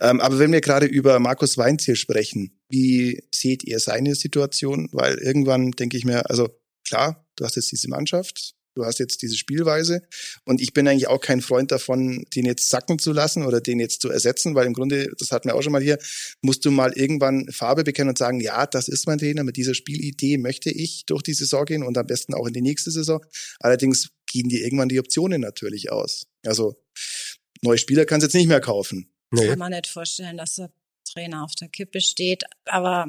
Ähm, 0.00 0.20
aber 0.20 0.38
wenn 0.38 0.52
wir 0.52 0.60
gerade 0.60 0.86
über 0.86 1.18
Markus 1.18 1.58
Weinziel 1.58 1.96
sprechen, 1.96 2.58
wie 2.68 3.24
seht 3.34 3.64
ihr 3.64 3.80
seine 3.80 4.14
Situation? 4.14 4.88
Weil 4.92 5.18
irgendwann 5.18 5.72
denke 5.72 5.96
ich 5.96 6.04
mir, 6.04 6.30
also 6.30 6.48
klar, 6.86 7.26
du 7.36 7.44
hast 7.44 7.56
jetzt 7.56 7.72
diese 7.72 7.88
Mannschaft, 7.88 8.54
Du 8.74 8.84
hast 8.84 8.98
jetzt 8.98 9.22
diese 9.22 9.36
Spielweise 9.36 10.02
und 10.44 10.60
ich 10.60 10.72
bin 10.72 10.88
eigentlich 10.88 11.06
auch 11.06 11.20
kein 11.20 11.40
Freund 11.40 11.70
davon, 11.70 12.24
den 12.34 12.44
jetzt 12.44 12.68
sacken 12.68 12.98
zu 12.98 13.12
lassen 13.12 13.44
oder 13.44 13.60
den 13.60 13.78
jetzt 13.78 14.00
zu 14.00 14.10
ersetzen, 14.10 14.56
weil 14.56 14.66
im 14.66 14.72
Grunde, 14.72 15.12
das 15.16 15.30
hatten 15.30 15.48
wir 15.48 15.54
auch 15.54 15.62
schon 15.62 15.72
mal 15.72 15.82
hier, 15.82 15.98
musst 16.42 16.64
du 16.64 16.72
mal 16.72 16.92
irgendwann 16.92 17.48
Farbe 17.52 17.84
bekennen 17.84 18.08
und 18.08 18.18
sagen, 18.18 18.40
ja, 18.40 18.66
das 18.66 18.88
ist 18.88 19.06
mein 19.06 19.18
Trainer, 19.18 19.44
mit 19.44 19.56
dieser 19.56 19.74
Spielidee 19.74 20.38
möchte 20.38 20.70
ich 20.70 21.06
durch 21.06 21.22
die 21.22 21.34
Saison 21.34 21.64
gehen 21.64 21.84
und 21.84 21.96
am 21.96 22.06
besten 22.06 22.34
auch 22.34 22.46
in 22.46 22.52
die 22.52 22.62
nächste 22.62 22.90
Saison. 22.90 23.24
Allerdings 23.60 24.08
gehen 24.26 24.48
dir 24.48 24.64
irgendwann 24.64 24.88
die 24.88 24.98
Optionen 24.98 25.40
natürlich 25.40 25.92
aus. 25.92 26.26
Also 26.44 26.74
neue 27.62 27.78
Spieler 27.78 28.06
kannst 28.06 28.24
du 28.24 28.26
jetzt 28.26 28.34
nicht 28.34 28.48
mehr 28.48 28.60
kaufen. 28.60 29.08
Nee. 29.30 29.46
Kann 29.46 29.58
man 29.60 29.70
nicht 29.70 29.86
vorstellen, 29.86 30.36
dass 30.36 30.56
der 30.56 30.72
Trainer 31.04 31.44
auf 31.44 31.54
der 31.54 31.68
Kippe 31.68 32.00
steht, 32.00 32.42
aber 32.64 33.08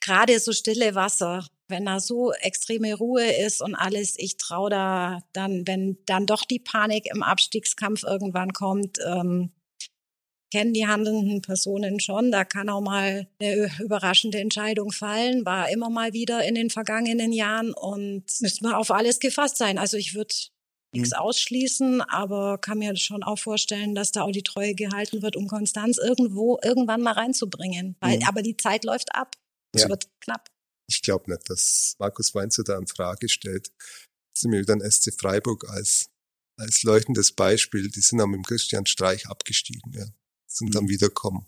gerade 0.00 0.38
so 0.38 0.52
stille 0.52 0.94
Wasser 0.94 1.46
wenn 1.68 1.86
da 1.86 2.00
so 2.00 2.32
extreme 2.32 2.94
Ruhe 2.94 3.24
ist 3.24 3.62
und 3.62 3.74
alles, 3.74 4.18
ich 4.18 4.36
traue 4.36 4.70
da 4.70 5.22
dann, 5.32 5.66
wenn 5.66 5.98
dann 6.06 6.26
doch 6.26 6.44
die 6.44 6.58
Panik 6.58 7.06
im 7.12 7.22
Abstiegskampf 7.22 8.04
irgendwann 8.04 8.52
kommt, 8.52 8.98
ähm, 9.06 9.52
kennen 10.50 10.72
die 10.72 10.86
handelnden 10.86 11.42
Personen 11.42 12.00
schon. 12.00 12.32
Da 12.32 12.44
kann 12.44 12.68
auch 12.68 12.80
mal 12.80 13.28
eine 13.38 13.70
überraschende 13.80 14.38
Entscheidung 14.38 14.92
fallen, 14.92 15.44
war 15.44 15.70
immer 15.70 15.90
mal 15.90 16.12
wieder 16.12 16.44
in 16.44 16.54
den 16.54 16.70
vergangenen 16.70 17.32
Jahren 17.32 17.72
und 17.72 18.24
müssen 18.40 18.64
wir 18.64 18.78
auf 18.78 18.90
alles 18.90 19.20
gefasst 19.20 19.58
sein. 19.58 19.78
Also 19.78 19.96
ich 19.96 20.14
würde 20.14 20.34
nichts 20.92 21.10
mhm. 21.10 21.18
ausschließen, 21.18 22.00
aber 22.00 22.58
kann 22.58 22.78
mir 22.78 22.96
schon 22.96 23.22
auch 23.22 23.38
vorstellen, 23.38 23.94
dass 23.94 24.12
da 24.12 24.22
auch 24.22 24.32
die 24.32 24.42
Treue 24.42 24.74
gehalten 24.74 25.22
wird, 25.22 25.36
um 25.36 25.46
Konstanz 25.46 25.98
irgendwo 25.98 26.58
irgendwann 26.62 27.02
mal 27.02 27.12
reinzubringen. 27.12 27.96
Weil, 28.00 28.16
mhm. 28.16 28.24
Aber 28.26 28.42
die 28.42 28.56
Zeit 28.56 28.84
läuft 28.84 29.14
ab. 29.14 29.36
Es 29.74 29.82
ja. 29.82 29.88
wird 29.90 30.08
knapp. 30.20 30.48
Ich 30.88 31.02
glaube 31.02 31.30
nicht, 31.30 31.48
dass 31.50 31.94
Markus 31.98 32.34
Weinzer 32.34 32.64
da 32.64 32.78
in 32.78 32.86
Frage 32.86 33.28
stellt. 33.28 33.70
Sind 34.36 34.52
wir 34.52 34.64
dann 34.64 34.80
SC 34.80 35.12
Freiburg 35.12 35.68
als, 35.68 36.08
als 36.58 36.82
leuchtendes 36.82 37.32
Beispiel. 37.32 37.90
Die 37.90 38.00
sind 38.00 38.18
dann 38.18 38.30
mit 38.30 38.38
dem 38.38 38.44
Christian 38.44 38.86
Streich 38.86 39.26
abgestiegen, 39.26 39.92
ja. 39.92 40.06
Sind 40.50 40.68
mhm. 40.68 40.72
dann 40.72 40.88
wiederkommen. 40.88 41.46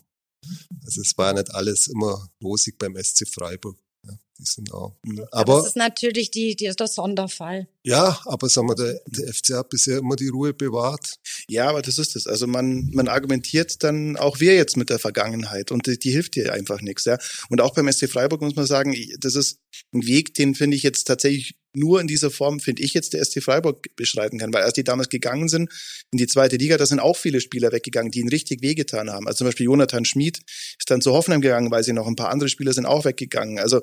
Also 0.83 1.01
es 1.01 1.17
war 1.17 1.27
ja 1.27 1.41
nicht 1.41 1.53
alles 1.53 1.87
immer 1.87 2.31
rosig 2.43 2.77
beim 2.77 2.95
SC 3.01 3.27
Freiburg. 3.27 3.79
Ja, 4.07 4.17
die 4.41 4.45
sind 4.45 4.73
auch. 4.73 4.95
Aber 5.31 5.31
Aber 5.31 5.57
das 5.57 5.67
ist 5.67 5.75
natürlich 5.75 6.31
die, 6.31 6.55
die, 6.55 6.73
der 6.75 6.87
Sonderfall. 6.87 7.67
ja, 7.83 8.19
aber 8.25 8.49
sagen 8.49 8.67
wir, 8.67 8.75
der, 8.75 8.99
der 9.05 9.33
FC 9.33 9.53
hat 9.53 9.69
bisher 9.69 9.99
immer 9.99 10.15
die 10.15 10.29
Ruhe 10.29 10.53
bewahrt. 10.53 11.19
Ja, 11.47 11.69
aber 11.69 11.81
das 11.81 11.99
ist 11.99 12.15
es. 12.15 12.25
Also 12.27 12.47
man, 12.47 12.89
man 12.91 13.07
argumentiert 13.07 13.83
dann 13.83 14.17
auch 14.17 14.39
wir 14.39 14.55
jetzt 14.55 14.77
mit 14.77 14.89
der 14.89 14.99
Vergangenheit 14.99 15.71
und 15.71 15.85
die, 15.85 15.99
die 15.99 16.11
hilft 16.11 16.35
dir 16.35 16.53
einfach 16.53 16.81
nichts. 16.81 17.05
Ja. 17.05 17.17
Und 17.49 17.61
auch 17.61 17.73
beim 17.73 17.91
SC 17.91 18.09
Freiburg 18.09 18.41
muss 18.41 18.55
man 18.55 18.65
sagen, 18.65 18.95
das 19.19 19.35
ist 19.35 19.59
ein 19.93 20.05
Weg, 20.05 20.33
den 20.33 20.55
finde 20.55 20.75
ich 20.75 20.83
jetzt 20.83 21.05
tatsächlich 21.05 21.55
nur 21.73 22.01
in 22.01 22.07
dieser 22.07 22.31
Form, 22.31 22.59
finde 22.59 22.83
ich 22.83 22.93
jetzt 22.93 23.13
der 23.13 23.23
SC 23.23 23.41
Freiburg 23.41 23.95
beschreiten 23.95 24.37
kann. 24.37 24.53
Weil 24.53 24.63
als 24.63 24.73
die 24.73 24.83
damals 24.83 25.09
gegangen 25.09 25.47
sind 25.47 25.71
in 26.11 26.17
die 26.17 26.27
zweite 26.27 26.57
Liga, 26.57 26.77
da 26.77 26.85
sind 26.85 26.99
auch 26.99 27.15
viele 27.15 27.39
Spieler 27.39 27.71
weggegangen, 27.71 28.11
die 28.11 28.19
ihnen 28.19 28.29
richtig 28.29 28.61
wehgetan 28.61 29.09
haben. 29.09 29.27
Also 29.27 29.39
zum 29.39 29.47
Beispiel 29.47 29.65
Jonathan 29.65 30.05
Schmid 30.05 30.41
ist 30.77 30.89
dann 30.89 31.01
zu 31.01 31.13
Hoffenheim 31.13 31.41
gegangen, 31.41 31.71
weil 31.71 31.83
sie 31.83 31.93
noch 31.93 32.07
ein 32.07 32.15
paar 32.15 32.29
andere 32.29 32.49
Spieler 32.49 32.73
sind 32.73 32.85
auch 32.85 33.05
weggegangen. 33.05 33.59
Also 33.59 33.81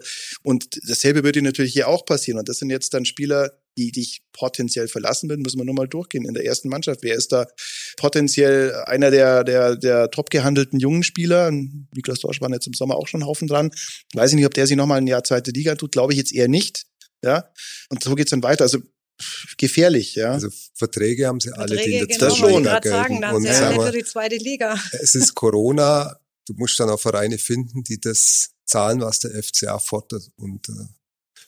und 0.49 0.81
dasselbe 0.89 1.25
würde 1.25 1.43
natürlich 1.43 1.75
hier 1.75 1.89
auch 1.89 2.07
passieren. 2.07 2.39
Und 2.39 2.49
das 2.49 2.57
sind 2.57 2.71
jetzt 2.71 2.95
dann 2.95 3.05
Spieler, 3.05 3.53
die 3.77 3.93
dich 3.93 4.23
potenziell 4.33 4.89
verlassen 4.89 5.29
würden, 5.29 5.43
müssen 5.43 5.59
wir 5.59 5.67
nur 5.67 5.75
mal 5.75 5.87
durchgehen 5.87 6.25
in 6.25 6.33
der 6.33 6.47
ersten 6.47 6.71
Mannschaft. 6.71 7.03
Wer 7.03 7.17
ist 7.17 7.33
da 7.33 7.47
potenziell 7.99 8.75
einer 8.87 9.11
der, 9.11 9.45
der, 9.45 9.77
der 9.77 10.11
top 10.11 10.31
gehandelten 10.31 10.81
jungen 10.81 11.03
Spieler? 11.03 11.51
Niklas 11.51 12.21
Dorsch 12.21 12.41
war 12.41 12.51
jetzt 12.51 12.67
im 12.67 12.73
Sommer 12.73 12.97
auch 12.97 13.07
schon 13.09 13.21
einen 13.21 13.29
Haufen 13.29 13.47
dran. 13.47 13.71
Weiß 14.15 14.31
ich 14.31 14.37
nicht, 14.37 14.47
ob 14.47 14.55
der 14.55 14.67
sich 14.67 14.79
nochmal 14.79 15.03
ein 15.03 15.07
Jahr 15.07 15.23
zweite 15.23 15.51
Liga 15.51 15.75
tut, 15.75 15.93
glaube 15.93 16.15
ich 16.15 16.19
jetzt 16.19 16.35
eher 16.35 16.49
nicht. 16.49 16.87
Ja. 17.23 17.53
Und 17.91 18.03
so 18.03 18.15
geht's 18.15 18.31
dann 18.31 18.43
weiter. 18.43 18.65
Also 18.65 18.79
gefährlich, 19.59 20.15
ja. 20.15 20.33
Also 20.33 20.49
Verträge 20.73 21.27
haben 21.27 21.41
sie 21.41 21.53
alle, 21.53 21.77
die 21.77 21.93
in 21.93 22.09
Verträge, 22.09 22.19
der 22.19 22.29
genau, 22.31 22.59
Liga 22.59 22.81
sagen, 22.83 23.09
gelten. 23.09 23.27
haben 23.27 23.37
Und 23.37 23.45
ja 23.45 23.53
sagen 23.53 23.67
alle 23.67 23.85
wir, 23.85 23.93
für 23.93 23.99
die 23.99 24.05
zweite 24.05 24.37
Liga. 24.37 24.79
es 24.93 25.15
ist 25.15 25.35
Corona, 25.35 26.19
du 26.47 26.55
musst 26.55 26.81
dann 26.81 26.89
auch 26.89 27.01
Vereine 27.01 27.37
finden, 27.37 27.85
die 27.85 28.01
das 28.01 28.55
zahlen, 28.69 29.01
was 29.01 29.19
der 29.21 29.43
FCA 29.43 29.79
fordert. 29.79 30.31
Und 30.37 30.69
äh, 30.69 30.73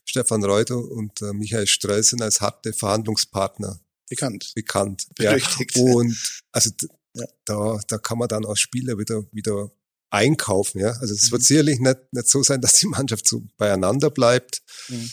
Stefan 0.05 0.43
Reuter 0.45 0.79
und 0.79 1.21
äh, 1.23 1.33
Michael 1.33 1.67
Strell 1.67 2.03
sind 2.03 2.23
als 2.23 2.41
harte 2.41 2.73
Verhandlungspartner 2.73 3.81
Bekannt. 4.09 4.53
bekannt. 4.55 5.07
Ja. 5.19 5.31
Berüchtigt. 5.33 5.77
Und 5.77 6.17
also 6.53 6.71
Ja. 7.15 7.25
da, 7.45 7.81
da 7.89 7.99
kann 7.99 8.19
man 8.19 8.29
dann 8.29 8.45
auch 8.45 8.57
Spieler 8.57 8.99
wieder, 8.99 9.25
wieder 9.33 9.71
einkaufen. 10.11 10.81
Ja? 10.81 10.93
Also 11.01 11.15
es 11.15 11.31
wird 11.31 11.43
Mhm. 11.43 11.47
sicherlich 11.47 11.79
nicht, 11.81 11.99
nicht 12.13 12.29
so 12.29 12.43
sein, 12.43 12.61
dass 12.63 12.75
die 12.75 12.87
Mannschaft 12.87 13.29
so 13.29 13.43
beieinander 13.57 14.11
bleibt, 14.11 14.63
Mhm. 14.89 15.11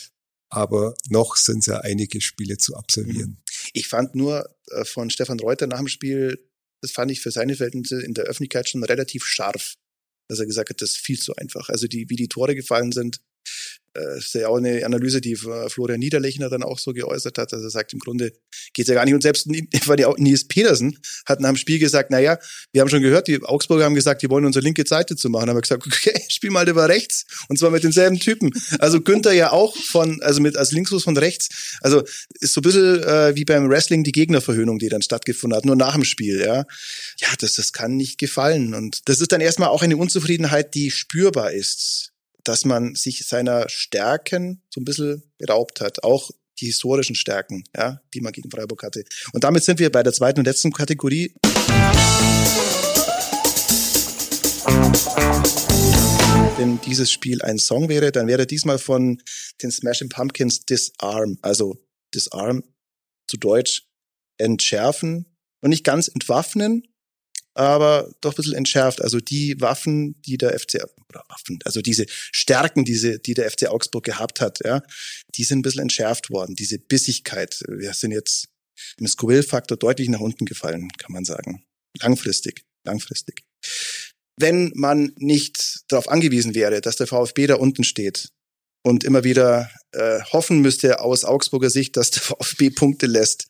aber 0.49 0.95
noch 1.09 1.35
sind 1.35 1.67
ja 1.67 1.79
einige 1.81 2.21
Spiele 2.21 2.57
zu 2.57 2.75
absolvieren. 2.75 3.43
Ich 3.73 3.87
fand 3.87 4.15
nur 4.15 4.49
äh, 4.71 4.85
von 4.85 5.09
Stefan 5.09 5.39
Reuter 5.39 5.67
nach 5.67 5.77
dem 5.79 5.87
Spiel, 5.87 6.49
das 6.81 6.91
fand 6.91 7.11
ich 7.11 7.21
für 7.21 7.31
seine 7.31 7.55
Verhältnisse 7.55 8.01
in 8.01 8.13
der 8.13 8.25
Öffentlichkeit 8.25 8.69
schon 8.69 8.83
relativ 8.83 9.25
scharf, 9.25 9.75
dass 10.27 10.39
er 10.39 10.45
gesagt 10.45 10.69
hat, 10.69 10.81
das 10.81 10.91
ist 10.91 10.97
viel 10.97 11.19
zu 11.19 11.35
einfach. 11.35 11.69
Also 11.69 11.87
die, 11.87 12.09
wie 12.09 12.15
die 12.15 12.27
Tore 12.27 12.55
gefallen 12.55 12.91
sind, 12.91 13.21
äh, 13.97 14.17
ist 14.17 14.33
ja 14.35 14.47
auch 14.47 14.57
eine 14.57 14.85
Analyse, 14.85 15.21
die 15.21 15.33
äh, 15.33 15.69
Florian 15.69 15.99
Niederlechner 15.99 16.49
dann 16.49 16.63
auch 16.63 16.79
so 16.79 16.93
geäußert 16.93 17.37
hat. 17.37 17.53
Also 17.53 17.65
er 17.65 17.69
sagt, 17.69 17.93
im 17.93 17.99
Grunde 17.99 18.31
geht's 18.73 18.89
ja 18.89 18.95
gar 18.95 19.05
nicht. 19.05 19.13
Und 19.13 19.23
selbst 19.23 19.47
Nils 20.17 20.47
Petersen 20.47 20.99
hat 21.25 21.39
nach 21.39 21.49
dem 21.49 21.57
Spiel 21.57 21.79
gesagt, 21.79 22.11
na 22.11 22.19
ja, 22.19 22.37
wir 22.71 22.81
haben 22.81 22.89
schon 22.89 23.01
gehört, 23.01 23.27
die 23.27 23.41
Augsburger 23.43 23.85
haben 23.85 23.95
gesagt, 23.95 24.21
die 24.21 24.29
wollen 24.29 24.45
unsere 24.45 24.63
linke 24.63 24.85
Seite 24.87 25.15
zu 25.15 25.29
machen. 25.29 25.47
Dann 25.47 25.49
haben 25.49 25.57
wir 25.57 25.61
gesagt, 25.61 25.85
okay, 25.87 26.21
spiel 26.29 26.51
mal 26.51 26.67
über 26.67 26.87
rechts. 26.87 27.25
Und 27.49 27.57
zwar 27.57 27.71
mit 27.71 27.83
denselben 27.83 28.19
Typen. 28.19 28.51
Also 28.79 29.01
Günther 29.01 29.33
ja 29.33 29.51
auch 29.51 29.75
von, 29.75 30.21
also 30.21 30.41
mit 30.41 30.57
als 30.57 30.71
Linksfuß 30.71 31.03
von 31.03 31.17
rechts. 31.17 31.77
Also 31.81 32.03
ist 32.39 32.53
so 32.53 32.61
ein 32.61 32.63
bisschen 32.63 33.03
äh, 33.03 33.35
wie 33.35 33.45
beim 33.45 33.69
Wrestling 33.69 34.03
die 34.03 34.11
Gegnerverhöhnung, 34.11 34.79
die 34.79 34.89
dann 34.89 35.01
stattgefunden 35.01 35.57
hat, 35.57 35.65
nur 35.65 35.75
nach 35.75 35.93
dem 35.93 36.03
Spiel, 36.03 36.39
ja. 36.39 36.65
Ja, 37.19 37.27
das, 37.39 37.55
das 37.55 37.73
kann 37.73 37.95
nicht 37.95 38.17
gefallen. 38.17 38.73
Und 38.73 39.09
das 39.09 39.21
ist 39.21 39.31
dann 39.31 39.41
erstmal 39.41 39.69
auch 39.69 39.81
eine 39.81 39.97
Unzufriedenheit, 39.97 40.75
die 40.75 40.91
spürbar 40.91 41.51
ist, 41.51 42.13
dass 42.47 42.63
man 42.63 42.95
sich 42.95 43.27
seiner 43.27 43.67
Stärken 43.67 44.61
so 44.69 44.79
ein 44.79 44.85
bisschen 44.85 45.23
beraubt 45.37 45.81
hat. 45.81 46.03
Auch 46.03 46.31
die 46.59 46.67
historischen 46.67 47.15
Stärken, 47.15 47.65
ja, 47.75 48.01
die 48.13 48.21
man 48.21 48.31
gegen 48.31 48.49
Freiburg 48.49 48.83
hatte. 48.83 49.03
Und 49.33 49.43
damit 49.43 49.63
sind 49.63 49.79
wir 49.79 49.91
bei 49.91 50.01
der 50.01 50.13
zweiten 50.13 50.39
und 50.39 50.45
letzten 50.45 50.71
Kategorie. 50.71 51.33
Wenn 56.57 56.79
dieses 56.81 57.11
Spiel 57.11 57.41
ein 57.41 57.59
Song 57.59 57.89
wäre, 57.89 58.11
dann 58.11 58.27
wäre 58.27 58.47
diesmal 58.47 58.79
von 58.79 59.21
den 59.61 59.69
Smashing 59.69 60.09
Pumpkins 60.09 60.65
Disarm, 60.65 61.37
also 61.41 61.75
Disarm 62.15 62.63
zu 63.29 63.37
Deutsch 63.37 63.83
entschärfen 64.37 65.25
und 65.61 65.69
nicht 65.69 65.83
ganz 65.83 66.07
entwaffnen, 66.07 66.87
aber 67.57 68.11
doch 68.21 68.33
ein 68.33 68.35
bisschen 68.35 68.53
entschärft. 68.53 69.01
Also 69.01 69.19
die 69.19 69.59
Waffen, 69.59 70.21
die 70.21 70.37
der 70.37 70.57
FC, 70.57 70.83
oder 71.09 71.23
Waffen, 71.29 71.59
also 71.65 71.81
diese 71.81 72.05
Stärken, 72.09 72.85
diese, 72.85 73.19
die 73.19 73.33
der 73.33 73.49
FC 73.49 73.67
Augsburg 73.67 74.03
gehabt 74.03 74.41
hat, 74.41 74.59
ja, 74.63 74.81
die 75.35 75.43
sind 75.43 75.59
ein 75.59 75.61
bisschen 75.63 75.81
entschärft 75.81 76.29
worden. 76.29 76.55
Diese 76.55 76.77
Bissigkeit, 76.77 77.61
wir 77.67 77.93
sind 77.93 78.11
jetzt 78.11 78.47
im 78.97 79.07
Scoville-Faktor 79.07 79.77
deutlich 79.77 80.09
nach 80.09 80.19
unten 80.19 80.45
gefallen, 80.45 80.89
kann 80.97 81.11
man 81.11 81.25
sagen. 81.25 81.63
Langfristig, 81.99 82.63
langfristig. 82.85 83.43
Wenn 84.39 84.71
man 84.75 85.13
nicht 85.15 85.79
darauf 85.87 86.09
angewiesen 86.09 86.53
wäre, 86.53 86.79
dass 86.81 86.97
der 86.97 87.07
VfB 87.07 87.47
da 87.47 87.55
unten 87.55 87.83
steht 87.83 88.29
und 88.87 89.03
immer 89.03 89.25
wieder 89.25 89.69
äh, 89.91 90.21
hoffen 90.31 90.61
müsste 90.61 91.01
aus 91.01 91.25
Augsburger 91.25 91.69
Sicht, 91.69 91.97
dass 91.97 92.11
der 92.11 92.21
VfB 92.39 92.69
Punkte 92.69 93.05
lässt, 93.05 93.47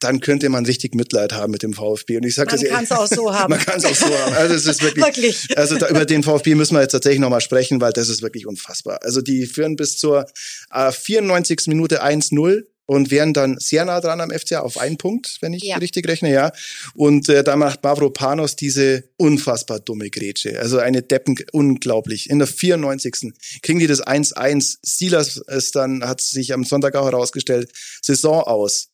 dann 0.00 0.20
könnte 0.20 0.48
man 0.48 0.66
richtig 0.66 0.94
Mitleid 0.96 1.32
haben 1.32 1.52
mit 1.52 1.62
dem 1.62 1.72
VfB. 1.72 2.16
Und 2.16 2.24
ich 2.24 2.34
sage 2.34 2.56
Man 2.56 2.66
kann 2.66 2.84
es 2.84 2.90
auch 2.90 3.06
so 3.06 3.32
haben. 3.38 3.50
Man 3.50 3.60
kann 3.60 3.78
es 3.78 3.84
auch 3.84 3.94
so 3.94 4.06
haben. 4.06 4.34
Also 4.34 4.54
es 4.54 4.66
ist 4.66 4.82
wirklich, 4.82 5.04
Wirklich. 5.04 5.56
also 5.56 5.76
da, 5.76 5.88
über 5.88 6.04
den 6.04 6.24
VfB 6.24 6.56
müssen 6.56 6.74
wir 6.74 6.80
jetzt 6.80 6.92
tatsächlich 6.92 7.20
nochmal 7.20 7.40
sprechen, 7.40 7.80
weil 7.80 7.92
das 7.92 8.08
ist 8.08 8.22
wirklich 8.22 8.46
unfassbar. 8.46 8.98
Also 9.02 9.20
die 9.20 9.46
führen 9.46 9.76
bis 9.76 9.96
zur 9.96 10.26
äh, 10.72 10.90
94. 10.90 11.68
Minute 11.68 12.02
1-0 12.04 12.64
und 12.86 13.10
wären 13.10 13.32
dann 13.32 13.58
sehr 13.58 13.84
nah 13.84 14.00
dran 14.00 14.20
am 14.20 14.30
FCA 14.30 14.60
auf 14.60 14.78
einen 14.78 14.98
Punkt, 14.98 15.38
wenn 15.40 15.54
ich 15.54 15.62
Ja. 15.62 15.76
richtig 15.78 16.06
rechne, 16.06 16.30
ja. 16.32 16.52
Und 16.94 17.28
äh, 17.28 17.42
da 17.42 17.56
macht 17.56 17.82
Mavropanos 17.82 18.56
diese 18.56 19.04
unfassbar 19.16 19.80
dumme 19.80 20.10
Grätsche. 20.10 20.58
Also 20.58 20.78
eine 20.78 21.02
Deppen, 21.02 21.36
unglaublich. 21.52 22.28
In 22.28 22.38
der 22.38 22.48
94. 22.48 23.32
kriegen 23.62 23.78
die 23.78 23.86
das 23.86 24.02
1-1. 24.02 24.78
Silas 24.82 25.36
ist 25.36 25.76
dann, 25.76 26.04
hat 26.04 26.20
sich 26.20 26.52
am 26.52 26.64
Sonntag 26.64 26.94
auch 26.96 27.06
herausgestellt, 27.06 27.70
Saison 28.02 28.42
aus. 28.42 28.90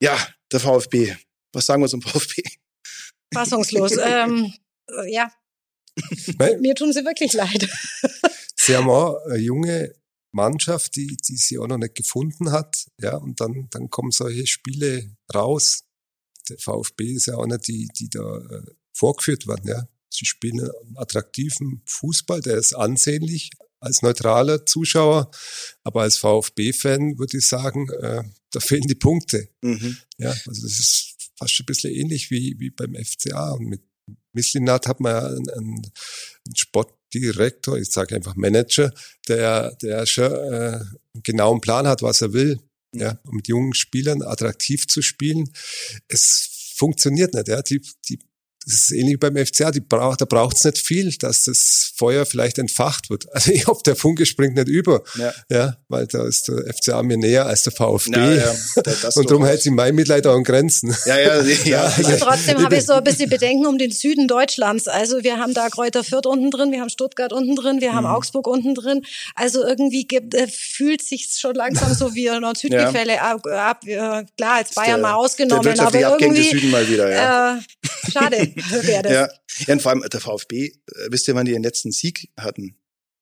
Ja, 0.00 0.16
der 0.52 0.60
VfB. 0.60 1.14
Was 1.52 1.66
sagen 1.66 1.82
wir 1.82 1.88
zum 1.88 2.02
VfB? 2.02 2.42
Fassungslos. 3.34 3.92
ähm, 4.02 4.52
äh, 4.88 5.12
ja, 5.12 5.30
mir 6.60 6.74
tun 6.74 6.92
sie 6.92 7.04
wirklich 7.04 7.32
leid. 7.32 7.68
sie 8.54 8.76
haben 8.76 8.90
auch 8.90 9.16
eine 9.26 9.38
junge 9.38 9.92
Mannschaft, 10.36 10.94
die, 10.96 11.16
die 11.16 11.36
sie 11.36 11.58
auch 11.58 11.66
noch 11.66 11.78
nicht 11.78 11.96
gefunden 11.96 12.52
hat. 12.52 12.86
Ja, 13.00 13.16
und 13.16 13.40
dann, 13.40 13.68
dann 13.70 13.90
kommen 13.90 14.12
solche 14.12 14.46
Spiele 14.46 15.16
raus. 15.34 15.84
Der 16.48 16.58
VfB 16.58 17.12
ist 17.12 17.26
ja 17.26 17.34
auch 17.34 17.46
nicht 17.46 17.66
die, 17.66 17.88
die 17.98 18.08
da 18.08 18.38
äh, 18.38 18.62
vorgeführt 18.92 19.48
werden. 19.48 19.68
Ja, 19.68 19.88
sie 20.10 20.26
spielen 20.26 20.60
einen 20.60 20.96
attraktiven 20.96 21.82
Fußball, 21.86 22.40
der 22.40 22.56
ist 22.56 22.74
ansehnlich 22.74 23.50
als 23.80 24.02
neutraler 24.02 24.64
Zuschauer, 24.64 25.30
aber 25.82 26.02
als 26.02 26.18
VfB-Fan 26.18 27.18
würde 27.18 27.38
ich 27.38 27.46
sagen, 27.46 27.88
äh, 27.90 28.22
da 28.50 28.60
fehlen 28.60 28.86
die 28.86 28.94
Punkte. 28.94 29.48
Mhm. 29.62 29.98
Ja, 30.18 30.30
also 30.30 30.62
das 30.62 30.78
ist 30.78 31.16
fast 31.38 31.52
schon 31.52 31.64
ein 31.64 31.66
bisschen 31.66 31.92
ähnlich 31.92 32.30
wie, 32.30 32.56
wie 32.58 32.70
beim 32.70 32.94
FCA. 32.94 33.52
Und 33.52 33.66
mit 33.66 33.82
Mislinat 34.32 34.86
hat 34.86 35.00
man 35.00 35.12
ja 35.12 35.26
einen, 35.26 35.50
einen 35.50 35.82
Sportdirektor, 37.06 37.78
ich 37.78 37.90
sage 37.90 38.16
einfach 38.16 38.36
Manager, 38.36 38.92
der, 39.28 39.74
der 39.82 40.06
schon 40.06 40.32
äh, 40.32 40.78
einen 40.78 41.22
genauen 41.22 41.60
Plan 41.60 41.86
hat, 41.86 42.02
was 42.02 42.22
er 42.22 42.32
will. 42.32 42.58
Ja, 42.92 43.18
um 43.24 43.36
mit 43.36 43.48
jungen 43.48 43.74
Spielern 43.74 44.22
attraktiv 44.22 44.86
zu 44.86 45.02
spielen. 45.02 45.52
Es 46.08 46.72
funktioniert 46.76 47.34
nicht, 47.34 47.48
ja. 47.48 47.60
Die, 47.60 47.82
die, 48.08 48.18
das 48.66 48.74
ist 48.74 48.92
ähnlich 48.92 49.14
wie 49.14 49.16
beim 49.30 49.36
FCA, 49.46 49.70
die 49.70 49.80
braucht, 49.80 50.20
da 50.20 50.24
braucht 50.24 50.56
es 50.56 50.64
nicht 50.64 50.78
viel, 50.78 51.10
dass 51.18 51.44
das 51.44 51.92
Feuer 51.96 52.26
vielleicht 52.26 52.58
entfacht 52.58 53.08
wird. 53.10 53.26
Also 53.32 53.52
ich 53.52 53.66
hoffe, 53.66 53.82
der 53.86 53.96
Funke 53.96 54.26
springt 54.26 54.56
nicht 54.56 54.68
über, 54.68 55.02
Ja. 55.16 55.32
ja, 55.50 55.76
weil 55.88 56.06
da 56.06 56.26
ist 56.26 56.48
der 56.48 56.64
FCA 56.74 57.02
mir 57.02 57.16
näher 57.16 57.46
als 57.46 57.62
der 57.64 57.72
VfB. 57.72 58.10
Ja, 58.12 58.32
ja, 58.32 58.54
da- 58.76 58.82
das 59.02 59.16
Und 59.16 59.30
darum 59.30 59.44
hält 59.44 59.62
sich 59.62 59.72
mein 59.72 59.94
Mitleid 59.94 60.26
auch 60.26 60.34
an 60.34 60.42
Grenzen. 60.44 60.94
Ja, 61.06 61.18
ja, 61.18 61.42
ja. 61.42 61.82
also- 61.84 62.16
Trotzdem 62.18 62.62
habe 62.62 62.76
ich 62.76 62.84
so 62.86 62.94
ein 62.94 63.04
bisschen 63.04 63.30
Bedenken 63.30 63.66
um 63.66 63.78
den 63.78 63.92
Süden 63.92 64.26
Deutschlands. 64.26 64.88
Also 64.88 65.22
wir 65.22 65.36
haben 65.38 65.54
da 65.54 65.68
Kräuter 65.68 66.02
Fürth 66.02 66.26
unten 66.26 66.50
drin, 66.50 66.72
wir 66.72 66.80
haben 66.80 66.88
Stuttgart 66.90 67.32
unten 67.32 67.54
drin, 67.54 67.80
wir 67.80 67.92
haben 67.94 68.04
Mhm. 68.04 68.10
Augsburg 68.10 68.46
unten 68.48 68.74
drin. 68.74 69.02
Also 69.36 69.62
irgendwie 69.64 70.04
gibt, 70.06 70.34
äh, 70.34 70.48
fühlt 70.48 71.02
sich 71.02 71.28
schon 71.38 71.54
langsam 71.54 71.94
so 71.94 72.14
wie 72.14 72.28
ein 72.30 72.40
Nord-Süd-Gefälle 72.42 73.20
ab, 73.22 73.46
ab. 73.46 73.84
Äh, 73.86 74.24
klar, 74.36 74.54
als 74.56 74.74
Bayern 74.74 75.00
der- 75.00 75.10
mal 75.10 75.14
ausgenommen, 75.14 75.62
der 75.74 75.86
aber 75.86 76.18
irgendwie 76.20 76.50
Süden 76.50 76.70
mal 76.70 76.88
wieder, 76.88 77.10
ja. 77.10 77.58
äh, 77.58 78.10
schade 78.10 78.52
wäre 78.86 79.02
das. 79.02 79.12
ja. 79.12 79.28
ja, 79.66 79.74
und 79.74 79.82
vor 79.82 79.92
allem 79.92 80.04
der 80.10 80.20
VfB, 80.20 80.66
äh, 80.66 80.72
wisst 81.10 81.28
ihr, 81.28 81.34
wann 81.34 81.46
die 81.46 81.52
den 81.52 81.62
letzten 81.62 81.92
Sieg 81.92 82.30
hatten? 82.38 82.78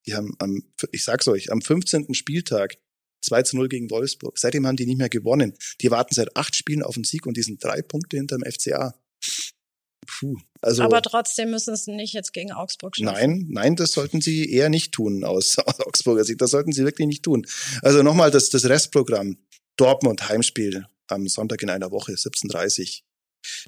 Die 0.06 0.14
haben 0.14 0.34
am, 0.38 0.62
ich 0.92 1.04
sag's 1.04 1.28
euch, 1.28 1.50
am 1.50 1.62
15. 1.62 2.14
Spieltag 2.14 2.76
2 3.22 3.42
zu 3.42 3.56
0 3.56 3.68
gegen 3.68 3.90
Wolfsburg. 3.90 4.38
Seitdem 4.38 4.66
haben 4.66 4.76
die 4.76 4.86
nicht 4.86 4.98
mehr 4.98 5.08
gewonnen. 5.08 5.54
Die 5.80 5.90
warten 5.90 6.14
seit 6.14 6.36
acht 6.36 6.54
Spielen 6.54 6.82
auf 6.82 6.94
den 6.94 7.04
Sieg 7.04 7.26
und 7.26 7.36
die 7.36 7.42
sind 7.42 7.62
drei 7.62 7.82
Punkte 7.82 8.16
hinterm 8.16 8.42
FCA. 8.42 8.94
tun. 10.06 10.42
Also, 10.60 10.82
Aber 10.82 11.00
trotzdem 11.02 11.50
müssen 11.50 11.72
es 11.72 11.86
nicht 11.86 12.12
jetzt 12.12 12.32
gegen 12.32 12.52
Augsburg 12.52 12.96
schaffen. 12.96 13.06
Nein, 13.06 13.46
nein, 13.48 13.76
das 13.76 13.92
sollten 13.92 14.20
sie 14.20 14.50
eher 14.50 14.68
nicht 14.68 14.92
tun 14.92 15.24
aus, 15.24 15.58
aus 15.66 15.80
Augsburger 15.80 16.24
Sicht. 16.24 16.40
Das 16.40 16.50
sollten 16.50 16.72
sie 16.72 16.84
wirklich 16.84 17.08
nicht 17.08 17.22
tun. 17.22 17.46
Also 17.82 18.02
nochmal 18.02 18.30
das, 18.30 18.50
das 18.50 18.66
Restprogramm. 18.66 19.38
Dortmund 19.76 20.28
Heimspiel 20.28 20.86
am 21.08 21.26
Sonntag 21.26 21.62
in 21.62 21.70
einer 21.70 21.90
Woche, 21.90 22.12
17.30 22.12 23.02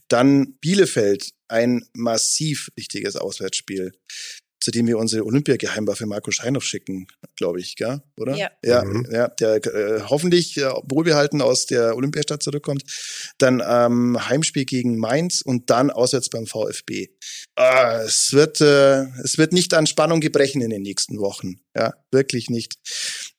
Dann 0.08 0.54
Bielefeld, 0.60 1.30
ein 1.48 1.84
massiv 1.94 2.70
wichtiges 2.74 3.16
Auswärtsspiel 3.16 3.92
zu 4.66 4.72
dem 4.72 4.88
wir 4.88 4.98
unsere 4.98 5.24
Olympiageheimwaffe 5.24 6.06
Marco 6.06 6.32
Scheinhoff 6.32 6.64
schicken, 6.64 7.06
glaube 7.36 7.60
ich, 7.60 7.76
gell? 7.76 8.02
oder? 8.16 8.34
Ja. 8.34 8.50
Ja, 8.64 8.82
Mhm. 8.84 9.06
ja 9.12 9.28
der 9.28 9.64
äh, 9.64 10.00
hoffentlich 10.08 10.56
äh, 10.56 10.68
wohlbehalten 10.88 11.40
aus 11.40 11.66
der 11.66 11.94
Olympiastadt 11.94 12.42
zurückkommt. 12.42 12.82
Dann 13.38 13.62
ähm, 13.64 14.18
Heimspiel 14.28 14.64
gegen 14.64 14.98
Mainz 14.98 15.40
und 15.40 15.70
dann 15.70 15.92
auswärts 15.92 16.30
beim 16.30 16.48
VfB. 16.48 17.10
Ah, 17.54 18.00
es 18.04 18.32
wird 18.32 18.60
äh, 18.60 19.04
es 19.22 19.38
wird 19.38 19.52
nicht 19.52 19.72
an 19.72 19.86
Spannung 19.86 20.20
gebrechen 20.20 20.60
in 20.60 20.70
den 20.70 20.82
nächsten 20.82 21.20
Wochen. 21.20 21.60
Ja, 21.76 21.94
wirklich 22.10 22.50
nicht. 22.50 22.74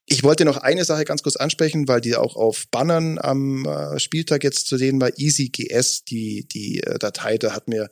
Ich 0.09 0.23
wollte 0.23 0.45
noch 0.45 0.55
eine 0.55 0.85
Sache 0.85 1.03
ganz 1.03 1.21
kurz 1.21 1.35
ansprechen, 1.35 1.89
weil 1.89 1.99
die 1.99 2.15
auch 2.15 2.37
auf 2.37 2.63
Bannern 2.71 3.19
am 3.19 3.65
äh, 3.65 3.99
Spieltag 3.99 4.45
jetzt 4.45 4.67
zu 4.67 4.77
sehen 4.77 5.01
war. 5.01 5.09
EasyGS, 5.17 6.05
die, 6.05 6.47
die 6.47 6.81
äh, 6.81 6.97
Datei, 6.97 7.37
da 7.37 7.53
hat 7.53 7.67
mir 7.67 7.89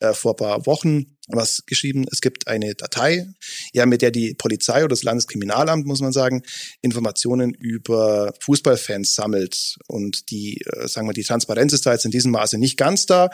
äh, 0.00 0.14
vor 0.14 0.34
paar 0.34 0.64
Wochen 0.64 1.17
was 1.28 1.64
geschrieben. 1.66 2.06
Es 2.10 2.20
gibt 2.20 2.48
eine 2.48 2.74
Datei, 2.74 3.26
ja, 3.72 3.86
mit 3.86 4.02
der 4.02 4.10
die 4.10 4.34
Polizei 4.34 4.80
oder 4.80 4.88
das 4.88 5.02
Landeskriminalamt, 5.02 5.86
muss 5.86 6.00
man 6.00 6.12
sagen, 6.12 6.42
Informationen 6.80 7.52
über 7.52 8.32
Fußballfans 8.40 9.14
sammelt. 9.14 9.76
Und 9.86 10.30
die, 10.30 10.62
äh, 10.66 10.88
sagen 10.88 11.06
wir, 11.08 11.12
die 11.12 11.24
Transparenz 11.24 11.72
ist 11.72 11.86
da 11.86 11.92
jetzt 11.92 12.04
in 12.04 12.10
diesem 12.10 12.32
Maße 12.32 12.58
nicht 12.58 12.76
ganz 12.76 13.06
da. 13.06 13.30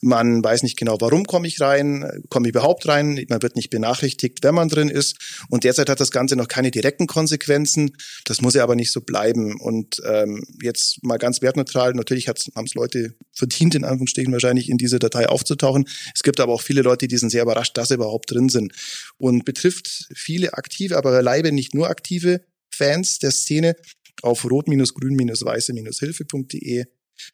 Man 0.00 0.42
weiß 0.42 0.62
nicht 0.62 0.76
genau, 0.76 0.96
warum 1.00 1.24
komme 1.24 1.48
ich 1.48 1.60
rein, 1.60 2.22
komme 2.28 2.48
ich 2.48 2.54
überhaupt 2.54 2.86
rein. 2.86 3.24
Man 3.28 3.42
wird 3.42 3.56
nicht 3.56 3.70
benachrichtigt, 3.70 4.38
wenn 4.42 4.54
man 4.54 4.68
drin 4.68 4.88
ist. 4.88 5.16
Und 5.48 5.64
derzeit 5.64 5.88
hat 5.88 6.00
das 6.00 6.10
Ganze 6.10 6.36
noch 6.36 6.48
keine 6.48 6.70
direkten 6.70 7.06
Konsequenzen. 7.06 7.96
Das 8.24 8.40
muss 8.40 8.54
ja 8.54 8.62
aber 8.62 8.76
nicht 8.76 8.92
so 8.92 9.00
bleiben. 9.00 9.60
Und 9.60 10.00
ähm, 10.06 10.44
jetzt 10.62 11.02
mal 11.02 11.18
ganz 11.18 11.42
wertneutral, 11.42 11.94
natürlich 11.94 12.28
haben 12.28 12.64
es 12.64 12.74
Leute 12.74 13.14
verdient, 13.38 13.74
in 13.74 13.84
Anführungsstrichen 13.84 14.32
wahrscheinlich 14.32 14.68
in 14.68 14.76
diese 14.76 14.98
Datei 14.98 15.26
aufzutauchen. 15.28 15.88
Es 16.14 16.22
gibt 16.22 16.40
aber 16.40 16.52
auch 16.52 16.60
viele 16.62 16.82
Leute, 16.82 17.08
die 17.08 17.16
sind 17.16 17.30
sehr 17.30 17.42
überrascht, 17.42 17.78
dass 17.78 17.88
sie 17.88 17.94
überhaupt 17.94 18.30
drin 18.30 18.48
sind. 18.48 18.72
Und 19.16 19.44
betrifft 19.44 20.08
viele 20.14 20.54
aktive, 20.54 20.96
aber 20.96 21.10
beileibe 21.12 21.52
nicht 21.52 21.74
nur 21.74 21.88
aktive 21.88 22.44
Fans 22.70 23.18
der 23.18 23.30
Szene. 23.30 23.76
Auf 24.22 24.44
rot-grün-weiße-hilfe.de 24.44 26.84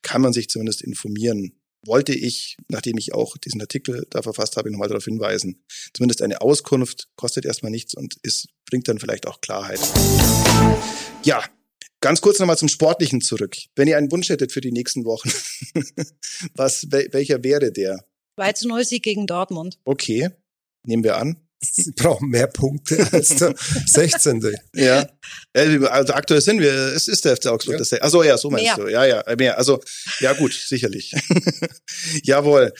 kann 0.02 0.22
man 0.22 0.32
sich 0.32 0.48
zumindest 0.48 0.82
informieren. 0.82 1.52
Wollte 1.86 2.14
ich, 2.14 2.56
nachdem 2.68 2.96
ich 2.96 3.12
auch 3.12 3.36
diesen 3.36 3.60
Artikel 3.60 4.06
da 4.10 4.22
verfasst 4.22 4.56
habe, 4.56 4.70
nochmal 4.70 4.88
darauf 4.88 5.04
hinweisen. 5.04 5.62
Zumindest 5.92 6.22
eine 6.22 6.40
Auskunft 6.40 7.08
kostet 7.16 7.44
erstmal 7.44 7.70
nichts 7.70 7.92
und 7.94 8.16
ist, 8.22 8.48
bringt 8.66 8.88
dann 8.88 8.98
vielleicht 8.98 9.26
auch 9.26 9.42
Klarheit. 9.42 9.80
Ja, 11.24 11.44
Ganz 12.04 12.20
kurz 12.20 12.38
nochmal 12.38 12.58
zum 12.58 12.68
Sportlichen 12.68 13.22
zurück. 13.22 13.56
Wenn 13.76 13.88
ihr 13.88 13.96
einen 13.96 14.12
Wunsch 14.12 14.28
hättet 14.28 14.52
für 14.52 14.60
die 14.60 14.72
nächsten 14.72 15.06
Wochen, 15.06 15.32
was, 16.54 16.86
wel, 16.90 17.08
welcher 17.12 17.42
wäre 17.42 17.72
der? 17.72 18.04
2 18.36 18.52
zu 18.52 18.68
0 18.68 18.84
Sieg 18.84 19.02
gegen 19.02 19.26
Dortmund. 19.26 19.78
Okay, 19.86 20.28
nehmen 20.82 21.02
wir 21.02 21.16
an. 21.16 21.38
Sie 21.62 21.92
brauchen 21.92 22.28
mehr 22.28 22.46
Punkte 22.46 23.08
als 23.10 23.36
der 23.36 23.54
16. 23.86 24.54
Ja. 24.74 25.08
Also 25.54 26.12
aktuell 26.12 26.42
sind 26.42 26.60
wir, 26.60 26.72
es 26.72 27.08
ist 27.08 27.24
der 27.24 27.38
FC 27.38 27.46
Augsburg. 27.46 27.80
Ja. 27.80 27.96
Ja. 27.96 28.02
Achso, 28.02 28.22
ja, 28.22 28.36
so 28.36 28.50
meinst 28.50 28.76
Mehr. 28.76 28.84
du. 28.84 28.92
Ja, 28.92 29.06
ja, 29.06 29.24
mehr. 29.38 29.56
Also, 29.56 29.80
ja 30.20 30.34
gut, 30.34 30.52
sicherlich. 30.52 31.14
Jawohl. 32.22 32.74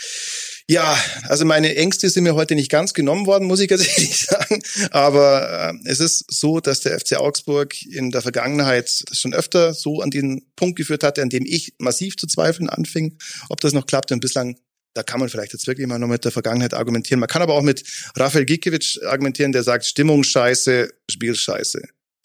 Ja, 0.67 0.99
also 1.25 1.45
meine 1.45 1.77
Ängste 1.77 2.09
sind 2.09 2.25
mir 2.25 2.35
heute 2.35 2.55
nicht 2.55 2.71
ganz 2.71 2.95
genommen 2.95 3.27
worden, 3.27 3.47
muss 3.47 3.61
ich 3.61 3.69
ganz 3.69 3.87
ehrlich 3.99 4.17
sagen. 4.17 4.63
Aber 4.91 5.75
äh, 5.75 5.91
es 5.91 6.01
ist 6.01 6.25
so, 6.33 6.61
dass 6.61 6.81
der 6.81 6.99
FC 6.99 7.17
Augsburg 7.17 7.83
in 7.83 8.11
der 8.11 8.23
Vergangenheit 8.23 9.05
schon 9.13 9.35
öfter 9.35 9.75
so 9.75 10.01
an 10.01 10.11
den 10.11 10.47
Punkt 10.57 10.77
geführt 10.77 11.03
hatte, 11.03 11.21
an 11.21 11.29
dem 11.29 11.45
ich 11.45 11.75
massiv 11.79 12.17
zu 12.17 12.27
zweifeln 12.27 12.71
anfing, 12.71 13.19
ob 13.51 13.61
das 13.61 13.75
noch 13.75 13.87
klappt. 13.87 14.11
Und 14.11 14.21
bislang, 14.21 14.59
da 14.95 15.03
kann 15.03 15.21
man 15.21 15.29
vielleicht 15.29 15.53
jetzt 15.53 15.67
wirklich 15.67 15.87
mal 15.87 15.99
noch 15.99 16.09
mit 16.09 16.25
der 16.25 16.33
Vergangenheit 16.33 16.73
argumentieren. 16.73 17.21
Man 17.21 17.29
kann 17.29 17.43
aber 17.43 17.55
auch 17.55 17.63
mit 17.63 17.85
Rafael 18.17 18.47
Gikiewicz 18.47 18.99
argumentieren, 19.03 19.53
der 19.53 19.65
sagt, 19.65 19.85
Stimmung 19.85 20.25
scheiße, 20.25 20.89
Spiel 21.11 21.35
scheiße. 21.35 21.83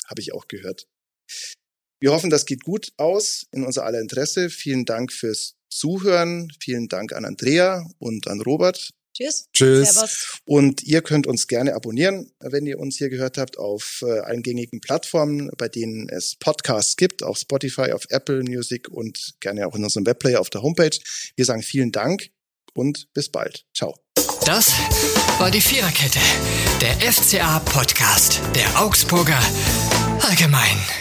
Habe 0.07 0.21
ich 0.21 0.33
auch 0.33 0.47
gehört. 0.47 0.87
Wir 1.99 2.13
hoffen, 2.13 2.29
das 2.29 2.45
geht 2.45 2.63
gut 2.63 2.93
aus 2.95 3.47
in 3.51 3.65
unser 3.65 3.83
aller 3.83 3.99
Interesse. 3.99 4.49
Vielen 4.49 4.85
Dank 4.85 5.11
fürs 5.11 5.58
Zuhören. 5.69 6.51
Vielen 6.59 6.87
Dank 6.87 7.13
an 7.13 7.25
Andrea 7.25 7.85
und 7.99 8.27
an 8.27 8.41
Robert. 8.41 8.89
Tschüss. 9.13 9.49
Tschüss. 9.53 9.93
Servus. 9.93 10.39
Und 10.45 10.83
ihr 10.83 11.01
könnt 11.01 11.27
uns 11.27 11.47
gerne 11.47 11.73
abonnieren, 11.73 12.31
wenn 12.39 12.65
ihr 12.65 12.79
uns 12.79 12.97
hier 12.97 13.09
gehört 13.09 13.37
habt, 13.37 13.57
auf 13.57 14.03
äh, 14.05 14.19
allen 14.19 14.43
gängigen 14.43 14.81
Plattformen, 14.81 15.49
bei 15.57 15.67
denen 15.67 16.07
es 16.09 16.35
Podcasts 16.35 16.95
gibt, 16.95 17.23
auf 17.23 17.37
Spotify, 17.37 17.91
auf 17.91 18.05
Apple 18.09 18.43
Music 18.43 18.87
und 18.87 19.35
gerne 19.39 19.67
auch 19.67 19.75
in 19.75 19.83
unserem 19.83 20.05
Webplayer 20.05 20.39
auf 20.39 20.49
der 20.49 20.61
Homepage. 20.61 20.97
Wir 21.35 21.45
sagen 21.45 21.63
vielen 21.63 21.91
Dank 21.91 22.29
und 22.73 23.11
bis 23.13 23.29
bald. 23.29 23.65
Ciao. 23.75 23.95
Das 24.45 24.71
war 25.37 25.51
die 25.51 25.61
Viererkette, 25.61 26.19
der 26.81 27.11
FCA-Podcast 27.11 28.41
der 28.55 28.81
Augsburger 28.81 29.39
Allgemein. 30.21 30.98